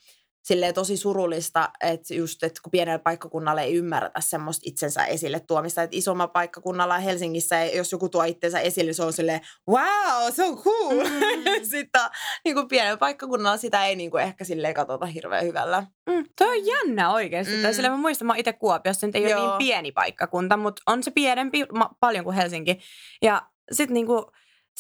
silleen 0.50 0.74
tosi 0.74 0.98
surullista, 0.98 1.70
että 1.82 2.14
just, 2.14 2.44
että 2.44 2.62
kun 2.64 2.72
pienellä 2.72 3.00
paikkakunnalla 3.00 3.62
ei 3.62 3.76
ymmärretä 3.76 4.22
semmoista 4.22 4.64
itsensä 4.66 5.06
esille 5.06 5.40
tuomista, 5.40 5.84
että 5.84 5.98
isomma 5.98 6.28
paikkakunnalla 6.28 7.00
Helsingissä, 7.00 7.64
jos 7.64 7.92
joku 7.92 8.10
tuo 8.10 8.24
itsensä 8.24 8.60
esille, 8.60 8.94
se 8.94 9.04
on 9.04 9.14
silleen, 9.14 9.42
wow, 9.70 10.34
se 10.34 10.44
on 10.44 10.58
cool. 10.58 10.96
Mm. 10.96 11.66
Sitten 11.72 12.02
niin 12.46 12.56
kuin 12.56 12.68
pienellä 12.68 12.98
paikkakunnalla 12.98 13.58
sitä 13.58 13.86
ei 13.86 13.96
niin 13.96 14.12
kuin 14.12 14.24
ehkä 14.24 14.44
silleen 14.44 14.74
katsota 14.74 15.06
hirveän 15.06 15.46
hyvällä. 15.46 15.84
Mm, 16.10 16.26
toi 16.38 16.60
on 16.60 16.66
jännä 16.66 17.12
oikeasti. 17.12 17.54
Mm. 17.54 17.74
Sillä 17.74 17.90
mä 17.90 17.98
muistan, 17.98 18.28
mä 18.28 18.34
oon 18.34 18.40
itse 18.40 18.54
Kuopiossa, 18.54 19.08
nyt 19.08 19.16
ei 19.16 19.24
ole 19.24 19.32
Joo. 19.32 19.48
niin 19.48 19.58
pieni 19.58 19.92
paikkakunta, 19.92 20.58
mutta 20.58 20.82
on 20.88 21.04
se 21.04 21.12
pienempi 21.12 21.66
ma- 21.74 21.96
paljon 22.00 22.24
kuin 22.24 22.36
Helsinki. 22.36 22.80
Ja 23.22 23.42
sitten 23.72 23.94
niinku, 23.94 24.32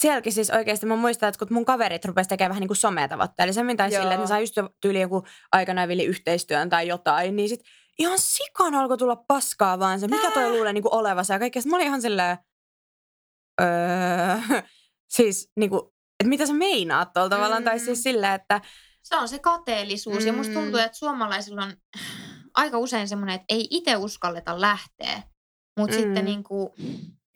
sielläkin 0.01 0.33
siis 0.33 0.49
oikeasti 0.49 0.85
mä 0.85 0.95
muistan, 0.95 1.29
että 1.29 1.39
kun 1.45 1.53
mun 1.53 1.65
kaverit 1.65 2.05
rupesi 2.05 2.29
tekemään 2.29 2.49
vähän 2.49 2.61
niin 2.61 2.67
kuin 2.67 2.77
sometavoitteellisemmin 2.77 3.77
tai 3.77 3.91
silleen, 3.91 4.11
että 4.11 4.21
ne 4.23 4.27
sai 4.27 4.41
just 4.41 4.55
tyyli 4.81 5.01
joku 5.01 5.23
aikanaan 5.51 5.91
yhteistyön 5.91 6.69
tai 6.69 6.87
jotain, 6.87 7.35
niin 7.35 7.49
sit 7.49 7.59
ihan 7.99 8.19
sikana 8.19 8.79
alkoi 8.79 8.97
tulla 8.97 9.15
paskaa 9.15 9.79
vaan 9.79 9.99
se, 9.99 10.07
mikä 10.07 10.31
toi 10.31 10.49
luulee 10.49 10.73
niin 10.73 10.81
kuin 10.83 10.93
olevansa 10.93 11.33
ja 11.33 11.39
kaikkea. 11.39 11.61
Sit 11.61 11.69
mä 11.71 11.75
olin 11.77 11.87
ihan 11.87 12.01
silleen, 12.01 12.37
öö, 13.61 13.67
siis 15.15 15.51
niin 15.55 15.69
kuin, 15.69 15.81
että 16.19 16.29
mitä 16.29 16.45
sä 16.45 16.53
meinaat 16.53 17.13
tuolla 17.13 17.29
tavallaan, 17.29 17.63
tai 17.63 17.77
Mm. 17.77 17.85
siis 17.85 18.03
silleen, 18.03 18.33
että 18.33 18.61
se 19.01 19.15
on 19.15 19.27
se 19.29 19.39
kateellisuus. 19.39 20.25
Ja 20.25 20.33
musta 20.33 20.53
Mm. 20.53 20.59
tuntuu, 20.59 20.79
että 20.79 20.97
suomalaisilla 20.97 21.63
on 21.63 21.73
aika 22.55 22.77
usein 22.77 23.07
semmoinen, 23.07 23.35
että 23.35 23.45
ei 23.49 23.67
itse 23.71 23.97
uskalleta 23.97 24.61
lähteä. 24.61 25.23
Mutta 25.79 25.95
Mm. 25.95 26.01
sitten 26.01 26.25
niin 26.25 26.43
kuin, 26.43 26.69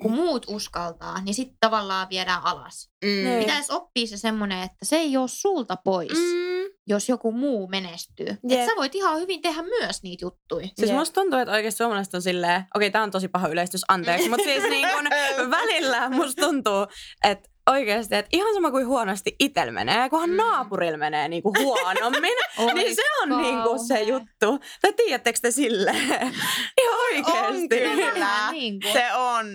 kun 0.01 0.11
muut 0.11 0.45
uskaltaa, 0.49 1.21
niin 1.21 1.33
sitten 1.33 1.57
tavallaan 1.59 2.07
viedään 2.09 2.41
alas. 2.43 2.89
Mm. 3.05 3.09
Niin. 3.09 3.39
Pitäisi 3.39 3.73
oppia 3.73 4.07
se 4.07 4.17
semmoinen, 4.17 4.63
että 4.63 4.77
se 4.83 4.95
ei 4.95 5.17
ole 5.17 5.27
sulta 5.27 5.77
pois, 5.83 6.11
Mm. 6.17 6.69
jos 6.87 7.09
joku 7.09 7.31
muu 7.31 7.67
menestyy. 7.67 8.25
Jep. 8.27 8.39
Että 8.51 8.65
sä 8.65 8.71
voit 8.77 8.95
ihan 8.95 9.19
hyvin 9.19 9.41
tehdä 9.41 9.61
myös 9.61 10.03
niitä 10.03 10.25
juttuja. 10.25 10.67
Siis 10.75 10.89
Jep. 10.89 10.97
musta 10.99 11.21
tuntuu, 11.21 11.39
että 11.39 11.51
oikeasti 11.53 11.77
suomalaiset 11.77 12.13
on 12.13 12.21
silleen, 12.21 12.65
okei, 12.75 12.91
tää 12.91 13.03
on 13.03 13.11
tosi 13.11 13.27
paha 13.27 13.47
yleistys, 13.47 13.81
anteeksi, 13.87 14.29
mutta 14.29 14.43
siis 14.43 14.63
niin 14.69 14.87
kun 14.95 15.51
välillä 15.51 16.09
musta 16.09 16.41
tuntuu, 16.41 16.87
että 17.23 17.49
oikeasti, 17.69 18.15
että 18.15 18.29
ihan 18.33 18.53
sama 18.53 18.71
kuin 18.71 18.87
huonosti 18.87 19.35
itsellä 19.39 19.71
menee, 19.71 20.09
kunhan 20.09 20.29
Mm. 20.29 20.35
naapurilla 20.35 20.97
menee 20.97 21.27
niin 21.27 21.43
kuin 21.43 21.55
huonommin, 21.63 22.31
niin 22.73 22.95
se 22.95 23.01
on 23.23 23.41
niin 23.41 23.61
kuin 23.63 23.79
se 23.87 24.01
juttu. 24.01 24.59
Tai 24.81 24.93
tiedättekö 24.93 25.39
te 25.41 25.51
silleen? 25.51 26.07
Ihan 26.81 26.99
oikeasti. 27.13 27.61
On 27.61 27.69
kyllä. 27.69 28.13
Vähän 28.19 28.53
niin 28.53 28.79
kuin. 28.81 28.93
Se 28.93 29.13
on. 29.13 29.45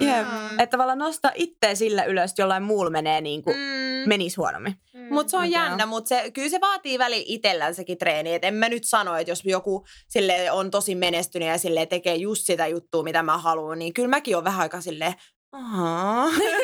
Jep. 0.00 0.26
Mm. 0.26 0.58
Että 0.60 0.66
tavallaan 0.70 0.98
nostaa 0.98 1.30
itseä 1.34 1.74
sillä 1.74 2.04
ylös, 2.04 2.30
että 2.30 2.42
jollain 2.42 2.62
muulla 2.62 2.90
menee 2.90 3.20
niin 3.20 3.42
kuin, 3.42 3.56
Mm. 3.56 4.08
menisi 4.08 4.36
huonommin. 4.36 4.74
Mutta 5.10 5.30
se 5.30 5.36
on 5.36 5.50
joo. 5.50 5.62
jännä, 5.64 5.86
mutta 5.86 6.08
se, 6.08 6.30
kyllä 6.30 6.48
se 6.48 6.60
vaatii 6.60 6.98
väli 6.98 7.24
itsellänsäkin 7.26 7.98
treeni. 7.98 8.34
Et 8.34 8.44
en 8.44 8.54
mä 8.54 8.68
nyt 8.68 8.82
sano, 8.84 9.16
että 9.16 9.30
jos 9.30 9.44
joku 9.44 9.84
sille 10.08 10.50
on 10.50 10.70
tosi 10.70 10.94
menestynyt 10.94 11.48
ja 11.48 11.58
sille 11.58 11.86
tekee 11.86 12.14
just 12.16 12.46
sitä 12.46 12.66
juttua, 12.66 13.02
mitä 13.02 13.22
mä 13.22 13.38
haluan, 13.38 13.78
niin 13.78 13.94
kyllä 13.94 14.08
mäkin 14.08 14.36
on 14.36 14.44
vähän 14.44 14.60
aika 14.60 14.80
silleen, 14.80 15.14
ahaa. 15.52 16.26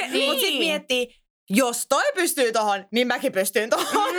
Miettii, 0.78 1.14
jos 1.50 1.86
toi 1.88 2.12
pystyy 2.14 2.52
tohon, 2.52 2.84
niin 2.92 3.06
mäkin 3.06 3.32
pystyn 3.32 3.70
tohon. 3.70 4.14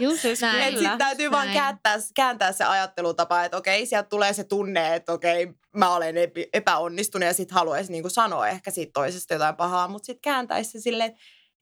Just 0.00 0.20
Siis 0.20 0.40
näin. 0.42 0.74
Et 0.74 0.80
sit 0.80 0.98
täytyy 0.98 1.30
vaan 1.30 1.46
Näin. 1.46 1.58
kääntää, 1.58 1.96
kääntää 2.14 2.52
se 2.52 2.64
ajattelutapa, 2.64 3.44
että 3.44 3.56
okei, 3.56 3.86
sieltä 3.86 4.08
tulee 4.08 4.32
se 4.32 4.44
tunne, 4.44 4.94
että 4.94 5.12
okei, 5.12 5.48
mä 5.76 5.94
olen 5.94 6.14
epäonnistunut 6.52 7.26
ja 7.26 7.34
sit 7.34 7.50
haluaisi 7.50 7.92
niinku 7.92 8.08
sanoa 8.08 8.48
ehkä 8.48 8.70
siitä 8.70 8.90
toisesta 8.92 9.34
jotain 9.34 9.56
pahaa, 9.56 9.88
mutta 9.88 10.06
sitten 10.06 10.22
kääntäisi 10.22 10.70
se 10.70 10.80
silleen, 10.80 11.14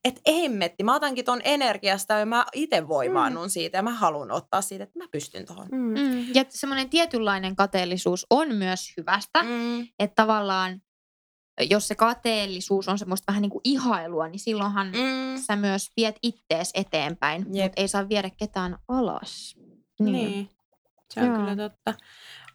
että 0.03 0.21
hemmetti, 0.31 0.83
mä 0.83 0.95
otankin 0.95 1.25
ton 1.25 1.41
energiasta 1.43 2.13
ja 2.13 2.25
mä 2.25 2.45
itse 2.53 2.87
voimaannun 2.87 3.45
mm. 3.45 3.49
siitä 3.49 3.77
ja 3.77 3.83
mä 3.83 3.91
haluan 3.91 4.31
ottaa 4.31 4.61
siitä, 4.61 4.83
että 4.83 4.99
mä 4.99 5.05
pystyn 5.11 5.45
tuohon. 5.45 5.67
Mm. 5.71 5.99
Mm. 5.99 6.25
Ja 6.33 6.45
semmoinen 6.49 6.89
tietynlainen 6.89 7.55
kateellisuus 7.55 8.25
on 8.29 8.55
myös 8.55 8.93
hyvästä, 8.97 9.43
mm. 9.43 9.81
että 9.99 10.15
tavallaan 10.15 10.81
jos 11.61 11.87
se 11.87 11.95
kateellisuus 11.95 12.87
on 12.87 12.99
semmoista 12.99 13.31
vähän 13.31 13.41
niin 13.41 13.49
kuin 13.49 13.61
ihailua, 13.63 14.27
niin 14.27 14.39
silloinhan 14.39 14.87
mm. 14.87 15.41
sä 15.41 15.55
myös 15.55 15.91
viet 15.97 16.15
ittees 16.23 16.71
eteenpäin, 16.73 17.45
mutta 17.47 17.81
ei 17.81 17.87
saa 17.87 18.09
viedä 18.09 18.29
ketään 18.29 18.77
alas. 18.87 19.55
Niin. 19.99 20.13
niin. 20.13 20.49
Se 21.13 21.21
on 21.21 21.27
Joo. 21.27 21.37
kyllä 21.37 21.55
totta. 21.55 21.93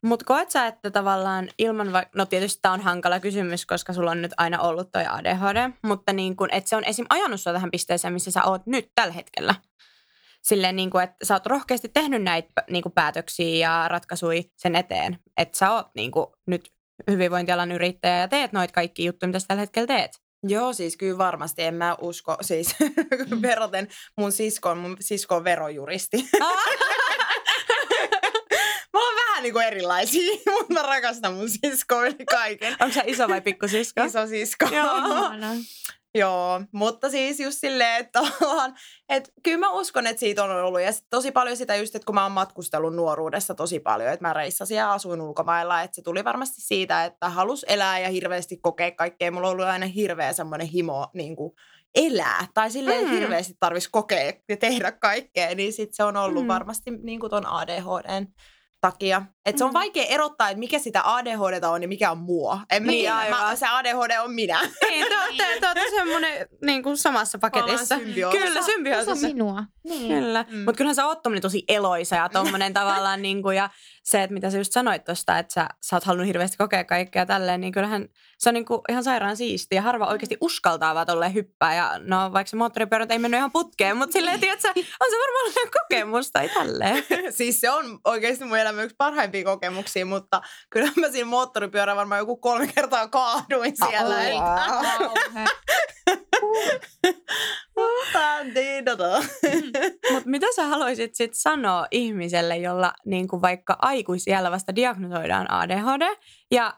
Mutta 0.02 0.24
koet 0.24 0.50
sä, 0.50 0.66
että 0.66 0.90
tavallaan 0.90 1.48
ilman, 1.58 1.92
va- 1.92 2.06
no 2.14 2.26
tietysti 2.26 2.58
tämä 2.62 2.74
on 2.74 2.80
hankala 2.80 3.20
kysymys, 3.20 3.66
koska 3.66 3.92
sulla 3.92 4.11
on 4.11 4.22
nyt 4.22 4.32
aina 4.37 4.61
ollut 4.61 4.92
toi 4.92 5.04
ADHD, 5.08 5.70
mutta 5.82 6.12
niin 6.12 6.37
kun, 6.37 6.48
että 6.52 6.70
se 6.70 6.76
on 6.76 6.84
esim. 6.84 7.06
ajanut 7.11 7.40
sua 7.40 7.52
tähän 7.52 7.70
pisteeseen, 7.70 8.12
missä 8.12 8.30
sä 8.30 8.44
oot 8.44 8.66
nyt 8.66 8.90
tällä 8.94 9.12
hetkellä. 9.12 9.54
Silleen 10.42 10.76
niin 10.76 10.90
kuin, 10.90 11.04
että 11.04 11.26
sä 11.26 11.34
oot 11.34 11.46
rohkeasti 11.46 11.88
tehnyt 11.88 12.22
näitä 12.22 12.62
niin 12.70 12.84
päätöksiä 12.94 13.68
ja 13.68 13.88
ratkaisuja 13.88 14.42
sen 14.56 14.76
eteen, 14.76 15.18
että 15.37 15.58
sä 15.58 15.72
oot 15.72 15.87
niin 15.94 16.11
kuin, 16.11 16.26
nyt 16.46 16.72
hyvinvointialan 17.11 17.72
yrittäjä 17.72 18.18
ja 18.18 18.28
teet 18.28 18.52
noita 18.52 18.74
kaikki 18.74 19.04
juttuja, 19.04 19.28
mitä 19.28 19.38
sä 19.38 19.46
tällä 19.48 19.61
hetkellä 19.61 19.87
teet. 19.87 20.11
Joo, 20.42 20.72
siis 20.72 20.96
kyllä 20.96 21.18
varmasti. 21.18 21.62
En 21.62 21.74
mä 21.74 21.96
usko, 22.00 22.37
siis 22.40 22.76
veroten 23.42 23.88
mun 24.16 24.32
siskon, 24.32 24.78
mun 24.78 24.96
sisko 25.00 25.37
on 25.37 25.44
verojuristi. 25.44 26.16
mä 28.92 29.00
oon 29.04 29.14
vähän 29.16 29.42
niin 29.42 29.52
kuin 29.52 29.66
erilaisia, 29.66 30.32
mutta 30.52 30.74
mä 30.74 30.82
rakastan 30.82 31.34
mun 31.34 31.50
siskoa 31.50 32.06
yli 32.06 32.24
kaiken. 32.30 32.76
Onko 32.80 32.94
se 32.94 33.02
iso 33.06 33.28
vai 33.28 33.42
sisko? 33.66 34.04
Iso 34.04 34.26
sisko. 34.26 34.66
Joo. 34.72 34.87
Joo, 36.14 36.61
mutta 36.73 37.11
siis 37.11 37.40
just 37.40 37.59
silleen, 37.61 38.01
että, 38.01 38.21
että 39.09 39.33
kyllä 39.42 39.59
mä 39.59 39.71
uskon, 39.71 40.07
että 40.07 40.21
siitä 40.21 40.44
on 40.44 40.51
ollut. 40.51 40.81
Ja 40.81 40.90
tosi 41.11 41.33
paljon 41.33 41.57
sitä 41.57 41.77
just, 41.77 41.94
että 41.94 42.07
kun 42.07 42.14
mä 42.14 42.23
oon 42.23 42.33
matkustellut 42.33 42.94
nuoruudessa 42.94 43.55
tosi 43.55 43.81
paljon, 43.81 44.12
että 44.12 44.27
mä 44.27 44.33
reissasin 44.33 44.77
ja 44.77 44.92
asuin 44.92 45.21
ulkomailla, 45.21 45.83
että 45.83 45.94
se 45.94 46.03
tuli 46.03 46.25
varmasti 46.25 46.61
siitä, 46.61 47.05
että 47.05 47.29
halus 47.29 47.64
elää 47.68 47.99
ja 47.99 48.09
hirveästi 48.09 48.57
kokea 48.57 48.90
kaikkea. 48.90 49.31
Mulla 49.31 49.47
on 49.47 49.53
ollut 49.53 49.66
aina 49.66 49.87
hirveä 49.87 50.33
semmoinen 50.33 50.66
himo 50.66 51.09
niin 51.14 51.37
kuin 51.37 51.53
elää 51.94 52.47
tai 52.55 52.71
silleen, 52.71 53.05
mm. 53.05 53.11
hirveästi 53.11 53.55
tarvitsisi 53.61 53.90
kokea 53.92 54.33
ja 54.49 54.57
tehdä 54.57 54.92
kaikkea, 54.92 55.55
niin 55.55 55.73
sitten 55.73 55.94
se 55.97 56.05
on 56.05 56.16
ollut 56.16 56.44
mm. 56.44 56.49
varmasti 56.49 56.90
niin 56.90 57.21
kuin 57.21 57.31
ton 57.31 57.47
ADHDn 57.47 58.27
takia. 58.81 59.23
Että 59.48 59.58
se 59.58 59.64
on 59.64 59.70
mm. 59.70 59.74
vaikea 59.74 60.04
erottaa, 60.04 60.48
että 60.48 60.58
mikä 60.58 60.78
sitä 60.78 61.00
ADHD 61.04 61.64
on 61.64 61.82
ja 61.82 61.88
mikä 61.88 62.11
on 62.11 62.18
mua. 62.18 62.61
En 62.70 62.82
niin, 62.82 63.12
niin 63.20 63.30
mä, 63.30 63.56
se 63.56 63.66
ADHD 63.66 64.18
on 64.24 64.32
minä. 64.32 64.61
Niin, 64.88 65.06
te 65.08 65.18
olette, 65.18 65.61
te 65.61 65.66
olette 65.66 65.90
semmoinen 65.96 66.48
niin 66.64 66.82
kuin 66.82 66.96
samassa 66.96 67.38
paketissa. 67.38 67.98
Kyllä, 68.30 68.62
symbioosissa. 68.62 69.14
Se 69.14 69.26
on 69.26 69.32
minua. 69.32 69.64
Niin. 69.84 70.14
Kyllä. 70.14 70.44
Mm. 70.48 70.58
Mutta 70.58 70.76
kyllähän 70.76 70.94
sä 70.94 71.06
oot 71.06 71.22
tosi 71.42 71.64
eloisa 71.68 72.16
ja 72.16 72.28
tommonen 72.28 72.74
tavallaan 72.80 73.22
niin 73.22 73.42
kuin, 73.42 73.56
ja 73.56 73.70
se, 74.02 74.22
että 74.22 74.34
mitä 74.34 74.50
sä 74.50 74.58
just 74.58 74.72
sanoit 74.72 75.04
tuosta, 75.04 75.38
että 75.38 75.54
sä, 75.54 75.68
sä 75.82 75.96
oot 75.96 76.04
halunnut 76.04 76.26
hirveästi 76.26 76.56
kokea 76.56 76.84
kaikkea 76.84 77.26
tälleen, 77.26 77.61
niin 77.61 77.72
kyllähän 77.72 78.08
se 78.38 78.50
on 78.50 78.54
niin 78.54 78.64
kuin 78.64 78.80
ihan 78.88 79.04
sairaan 79.04 79.37
siisti 79.37 79.74
ja 79.74 79.82
harva 79.82 80.06
oikeasti 80.06 80.37
uskaltaa 80.40 80.94
vaan 80.94 81.06
tolleen 81.06 81.34
hyppää. 81.34 81.74
Ja 81.74 82.00
no 82.02 82.32
vaikka 82.32 82.50
se 82.50 82.56
moottoripyörät 82.56 83.11
ei 83.11 83.18
mennyt 83.18 83.38
ihan 83.38 83.52
putkeen, 83.52 83.96
mutta 83.96 84.12
silleen, 84.12 84.34
että 84.44 84.68
on 84.68 85.11
se 85.11 85.16
varmaan 85.16 85.70
kokemus 85.80 86.30
tai 86.30 86.48
tälleen. 86.48 87.04
siis 87.30 87.61
se 87.61 87.70
on 87.70 87.98
oikeasti 88.04 88.44
mun 88.44 88.58
elämä 88.58 88.82
yksi 88.82 88.96
parhaimpia 88.98 89.38
kokemuksia, 89.44 90.07
mutta 90.07 90.42
kyllä 90.70 90.90
mä 90.96 91.09
siinä 91.09 91.29
moottoripyörä 91.29 91.96
varmaan 91.96 92.18
joku 92.18 92.37
kolme 92.37 92.66
kertaa 92.74 93.09
kaaduin 93.09 93.77
siellä. 93.77 94.16
Oh, 94.16 95.12
Mutta 100.12 100.31
mitä 100.31 100.46
sä 100.57 100.64
haluaisit 100.64 101.14
sit 101.14 101.35
sanoa 101.35 101.87
ihmiselle, 101.90 102.57
jolla 102.57 102.92
niin 103.07 103.29
kuin 103.29 103.42
vaikka 103.42 103.77
aikuisiellä 103.83 104.51
vasta 104.51 104.77
diagnosoidaan 104.77 105.51
ADHD? 105.51 106.16
Ja 106.51 106.74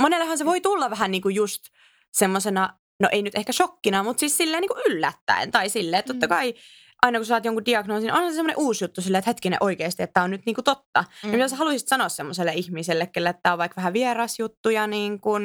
monellehan 0.00 0.38
se 0.38 0.44
voi 0.44 0.60
tulla 0.60 0.90
vähän 0.90 1.10
niin 1.10 1.22
kuin 1.22 1.34
just 1.34 1.62
semmoisena, 2.12 2.78
no 3.00 3.08
ei 3.12 3.22
nyt 3.22 3.34
ehkä 3.34 3.52
shokkina, 3.52 4.02
mutta 4.02 4.20
siis 4.20 4.36
silleen 4.36 4.60
niin 4.60 4.68
kuin 4.68 4.82
yllättäen. 4.86 5.50
Tai 5.50 5.68
silleen, 5.68 5.98
että 6.00 6.12
totta 6.12 6.26
mm. 6.26 6.28
kai 6.28 6.54
aina 7.06 7.18
kun 7.18 7.26
saat 7.26 7.44
jonkun 7.44 7.64
diagnoosin, 7.64 8.12
on 8.12 8.30
se 8.30 8.34
semmoinen 8.34 8.58
uusi 8.58 8.84
juttu 8.84 9.02
silleen, 9.02 9.18
että 9.18 9.30
hetkinen 9.30 9.58
oikeasti, 9.60 10.02
että 10.02 10.14
tämä 10.14 10.24
on 10.24 10.30
nyt 10.30 10.46
niin 10.46 10.54
kuin 10.54 10.64
totta. 10.64 11.04
Mm. 11.22 11.30
Ja 11.30 11.36
mitä 11.36 11.48
sä 11.48 11.56
haluaisit 11.56 11.88
sanoa 11.88 12.08
semmoiselle 12.08 12.52
ihmiselle, 12.52 13.06
kelle 13.06 13.34
tämä 13.42 13.52
on 13.52 13.58
vaikka 13.58 13.76
vähän 13.76 13.92
vieras 13.92 14.38
juttu 14.38 14.70
ja 14.70 14.86
niin 14.86 15.20
kuin, 15.20 15.42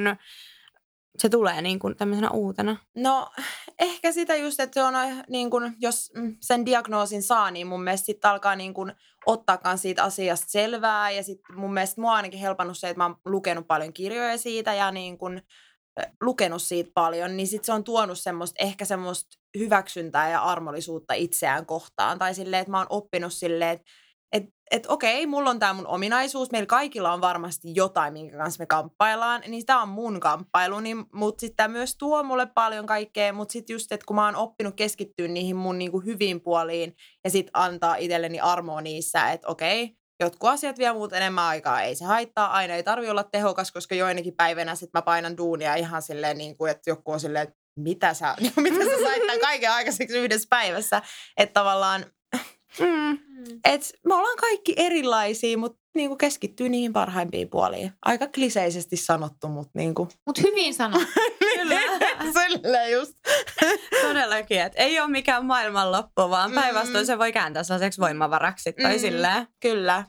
se 1.17 1.30
tulee 1.30 1.62
niin 1.62 1.80
kuin 1.80 1.95
tämmöisenä 1.95 2.30
uutena? 2.30 2.78
No 2.95 3.32
ehkä 3.80 4.12
sitä 4.12 4.36
just, 4.36 4.60
että 4.60 4.74
se 4.74 4.84
on 4.84 4.93
niin 5.30 5.50
kuin, 5.50 5.74
jos 5.80 6.12
sen 6.41 6.65
diagnoosin 6.65 7.24
saa, 7.24 7.52
niin 7.52 7.67
mun 7.67 7.84
mielestä 7.84 8.06
sitten 8.06 8.32
alkaa 8.32 8.56
niin 8.56 8.74
kuin 8.74 8.93
ottaakaan 9.26 9.78
siitä 9.78 10.04
asiasta 10.04 10.45
selvää. 10.50 11.12
Ja 11.12 11.24
sitten 11.24 11.56
mun 11.56 11.74
mielestä 11.74 12.02
mua 12.02 12.15
ainakin 12.15 12.39
helpannut 12.39 12.78
se, 12.78 12.89
että 12.89 12.97
mä 12.97 13.06
oon 13.06 13.15
lukenut 13.26 13.67
paljon 13.67 13.93
kirjoja 13.93 14.38
siitä 14.38 14.74
ja 14.74 14.91
niin 14.91 15.17
kuin, 15.17 15.41
lukenut 16.21 16.62
siitä 16.62 16.91
paljon, 16.93 17.38
niin 17.38 17.47
sitten 17.47 17.65
se 17.65 17.73
on 17.73 17.84
tuonut 17.84 18.19
semmoista, 18.19 18.63
ehkä 18.63 18.86
semmoista 18.86 19.38
hyväksyntää 19.58 20.30
ja 20.30 20.41
armollisuutta 20.41 21.13
itseään 21.13 21.65
kohtaan. 21.65 22.19
Tai 22.19 22.36
silleen, 22.36 22.62
että 22.62 22.71
mä 22.71 22.77
oon 22.77 22.88
oppinut 22.89 23.34
silleen, 23.34 23.71
että 23.71 23.91
että 24.32 24.51
et 24.71 24.86
okei, 24.88 25.25
mulla 25.25 25.49
on 25.49 25.60
tämä 25.60 25.73
mun 25.73 25.88
ominaisuus, 25.88 26.51
meillä 26.51 26.65
kaikilla 26.65 27.13
on 27.13 27.21
varmasti 27.21 27.75
jotain, 27.75 28.13
minkä 28.13 28.38
kanssa 28.38 28.62
me 28.62 28.65
kamppaillaan, 28.65 29.41
niin 29.47 29.65
tämä 29.65 29.82
on 29.82 29.89
mun 29.89 30.19
kamppailu, 30.19 30.80
niin, 30.80 31.06
mutta 31.13 31.41
sitten 31.41 31.56
tämä 31.56 31.73
myös 31.73 31.95
tuo 31.97 32.23
mulle 32.23 32.45
paljon 32.45 32.86
kaikkea, 32.86 33.34
mutta 33.34 33.51
sitten 33.54 33.73
just, 33.73 33.91
että 33.91 34.06
kun 34.06 34.15
mä 34.15 34.25
oon 34.25 34.36
oppinut 34.36 34.75
keskittyä 34.75 35.27
niihin 35.27 35.56
mun 35.56 35.77
niinku 35.77 35.99
hyvin 35.99 36.41
puoliin 36.41 36.95
ja 37.23 37.30
sitten 37.30 37.51
antaa 37.54 37.95
itselleni 37.95 38.39
armoa 38.39 38.82
niissä, 38.82 39.32
että 39.32 39.47
okei, 39.47 40.00
jotkut 40.25 40.49
asiat 40.49 40.77
vie 40.77 40.93
muut 40.93 41.13
enemmän 41.13 41.43
aikaa, 41.43 41.81
ei 41.81 41.95
se 41.95 42.05
haittaa, 42.05 42.51
aina 42.51 42.73
ei 42.73 42.84
tarvi 42.84 43.10
olla 43.10 43.23
tehokas, 43.23 43.71
koska 43.71 43.95
joinakin 43.95 44.36
päivänä 44.38 44.75
sitten 44.75 44.99
mä 44.99 45.01
painan 45.01 45.38
duunia 45.38 45.75
ihan 45.75 46.01
silleen, 46.01 46.38
niin 46.38 46.57
kuin, 46.57 46.71
että 46.71 46.89
joku 46.89 47.12
on 47.12 47.19
silleen, 47.19 47.43
että 47.43 47.55
mitä 47.79 48.13
sä, 48.13 48.36
mitä 48.57 48.86
sä 48.86 49.03
sait 49.03 49.21
tämän 49.21 49.39
kaiken 49.39 49.71
aikaiseksi 49.71 50.17
yhdessä 50.17 50.47
päivässä, 50.49 51.01
että 51.38 51.53
tavallaan 51.53 52.05
Mm. 52.79 53.19
Et 53.65 53.93
me 54.05 54.15
ollaan 54.15 54.38
kaikki 54.38 54.73
erilaisia, 54.77 55.57
mutta 55.57 55.79
niinku 55.95 56.15
keskittyy 56.15 56.69
niihin 56.69 56.93
parhaimpiin 56.93 57.49
puoliin. 57.49 57.91
Aika 58.05 58.27
kliseisesti 58.27 58.97
sanottu, 58.97 59.47
mutta 59.47 59.71
niinku. 59.75 60.07
Mut 60.25 60.38
hyvin 60.41 60.73
sanottu. 60.73 61.07
Kyllä. 61.55 61.79
Sillä 62.34 62.88
just. 62.88 63.13
Todellakin, 64.08 64.62
että 64.62 64.80
ei 64.80 65.00
ole 65.00 65.10
mikään 65.10 65.45
maailmanloppu, 65.45 66.30
vaan 66.30 66.52
mm. 66.52 66.56
päinvastoin 66.56 67.06
se 67.06 67.17
voi 67.17 67.32
kääntää 67.32 67.63
sellaiseksi 67.63 68.02
voimavaraksi 68.02 68.74
tai 68.74 68.93
mm. 68.93 69.00
silleen. 69.00 69.47
Kyllä. 69.60 70.04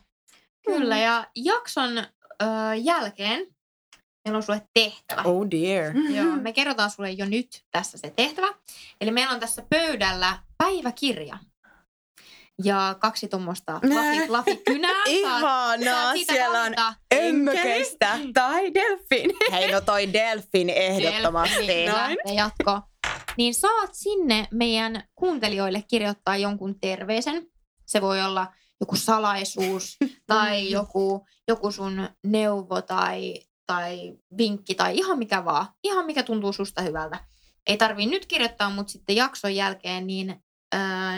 Kyllä, 0.66 0.98
ja 0.98 1.26
jakson 1.36 1.98
ö, 1.98 2.04
jälkeen 2.82 3.46
meillä 4.24 4.36
on 4.36 4.42
sulle 4.42 4.62
tehtävä. 4.74 5.22
Oh 5.22 5.46
dear. 5.50 5.96
Joo, 5.96 6.36
me 6.36 6.52
kerrotaan 6.52 6.90
sulle 6.90 7.10
jo 7.10 7.26
nyt 7.26 7.64
tässä 7.70 7.98
se 7.98 8.10
tehtävä. 8.10 8.48
Eli 9.00 9.10
meillä 9.10 9.32
on 9.32 9.40
tässä 9.40 9.62
pöydällä 9.70 10.38
päiväkirja 10.58 11.38
ja 12.64 12.96
kaksi 12.98 13.28
tuommoista 13.28 13.80
fluffy-kynää. 14.26 15.02
Ihanaa, 15.06 16.14
siellä 16.16 16.62
on 16.62 16.74
ömmökeistä 17.14 18.18
tai 18.34 18.74
delfin. 18.74 19.30
Hei, 19.52 19.72
no 19.72 19.80
toi 19.80 20.12
delfin 20.12 20.70
ehdottomasti. 20.70 21.66
Delfin, 21.66 22.36
jatko. 22.36 22.80
Niin 23.36 23.54
saat 23.54 23.90
sinne 23.92 24.48
meidän 24.50 25.04
kuuntelijoille 25.14 25.84
kirjoittaa 25.88 26.36
jonkun 26.36 26.80
terveisen. 26.80 27.46
Se 27.86 28.00
voi 28.00 28.22
olla 28.22 28.46
joku 28.80 28.96
salaisuus 28.96 29.96
tai 30.26 30.70
joku, 30.70 31.26
joku 31.48 31.72
sun 31.72 32.08
neuvo 32.24 32.82
tai, 32.82 33.34
tai 33.66 34.12
vinkki 34.38 34.74
tai 34.74 34.96
ihan 34.96 35.18
mikä 35.18 35.44
vaan. 35.44 35.66
Ihan 35.84 36.06
mikä 36.06 36.22
tuntuu 36.22 36.52
susta 36.52 36.82
hyvältä. 36.82 37.24
Ei 37.66 37.76
tarvii 37.76 38.06
nyt 38.06 38.26
kirjoittaa, 38.26 38.70
mutta 38.70 38.92
sitten 38.92 39.16
jakson 39.16 39.54
jälkeen 39.54 40.06
niin 40.06 40.42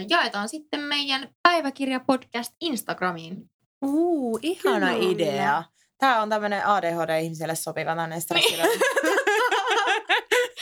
jaetaan 0.09 0.49
sitten 0.49 0.81
meidän 0.81 1.29
päiväkirjapodcast 1.43 2.53
Instagramiin. 2.61 3.51
Uu, 3.85 4.39
ihana 4.43 4.93
Kyllä. 4.93 5.11
idea. 5.11 5.65
Tämä 5.99 6.23
on 6.23 6.29
tämmöinen 6.29 6.67
ADHD-ihmiselle 6.67 7.55
sopiva 7.55 7.95
tämmöinen. 7.95 8.65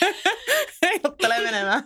Heiluttelee 0.82 1.40
menemään. 1.40 1.84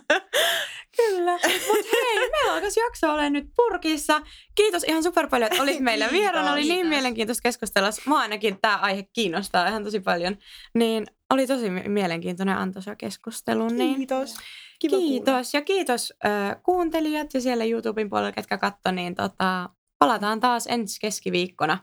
Kyllä. 0.97 1.31
Mutta 1.67 1.91
hei, 1.93 2.29
meillä 2.29 2.53
alkaisi 2.53 2.79
jakso 2.79 3.13
ole 3.13 3.29
nyt 3.29 3.45
purkissa. 3.55 4.21
Kiitos 4.55 4.83
ihan 4.83 5.03
super 5.03 5.27
paljon, 5.27 5.51
että 5.51 5.63
olit 5.63 5.79
meillä 5.79 6.07
vieraana. 6.11 6.51
Oli 6.53 6.63
niin 6.63 6.87
mielenkiintoista 6.87 7.41
keskustella. 7.41 7.89
Mua 8.05 8.19
ainakin 8.19 8.57
tämä 8.61 8.77
aihe 8.77 9.03
kiinnostaa 9.13 9.67
ihan 9.67 9.83
tosi 9.83 9.99
paljon. 9.99 10.37
Niin 10.73 11.05
oli 11.29 11.47
tosi 11.47 11.69
mielenkiintoinen 11.69 12.57
antoisa 12.57 12.95
keskustelu. 12.95 13.67
Niin 13.67 13.95
Kiitos. 13.95 14.35
Kiva 14.79 14.97
kiitos. 14.97 15.25
Kuulla. 15.25 15.47
Ja 15.53 15.61
kiitos 15.61 16.13
äh, 16.25 16.63
kuuntelijat 16.63 17.33
ja 17.33 17.41
siellä 17.41 17.65
YouTuben 17.65 18.09
puolella, 18.09 18.31
ketkä 18.31 18.57
katso, 18.57 18.91
niin 18.91 19.15
tota, 19.15 19.69
palataan 19.99 20.39
taas 20.39 20.67
ensi 20.67 20.99
keskiviikkona 20.99 21.77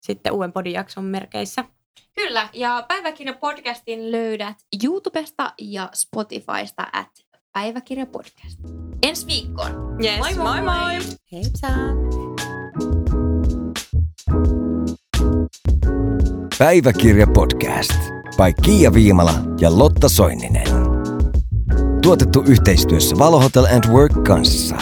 sitten 0.00 0.32
uuden 0.32 0.52
podijakson 0.52 1.04
merkeissä. 1.04 1.64
Kyllä, 2.14 2.48
ja 2.52 2.84
päiväkirja 2.88 3.34
podcastin 3.34 4.12
löydät 4.12 4.56
YouTubesta 4.84 5.54
ja 5.58 5.90
Spotifysta 5.94 6.86
at 6.92 7.10
Päiväkirja 7.58 8.06
podcast. 8.06 8.58
Ensi 9.02 9.26
viikkoon. 9.26 9.70
Yes, 10.04 10.18
Moi 10.18 10.34
moi! 10.34 10.60
moi 10.60 10.82
moi! 10.82 11.16
Heipsa! 11.32 11.68
Päiväkirja 16.58 17.26
podcast 17.26 17.92
by 18.36 18.62
Kiia 18.62 18.94
Viimala 18.94 19.34
ja 19.60 19.78
Lotta 19.78 20.08
Soininen. 20.08 20.66
Tuotettu 22.02 22.42
yhteistyössä 22.46 23.16
Valo 23.18 23.40
Hotel 23.40 23.64
and 23.64 23.92
Work 23.92 24.24
kanssa. 24.24 24.76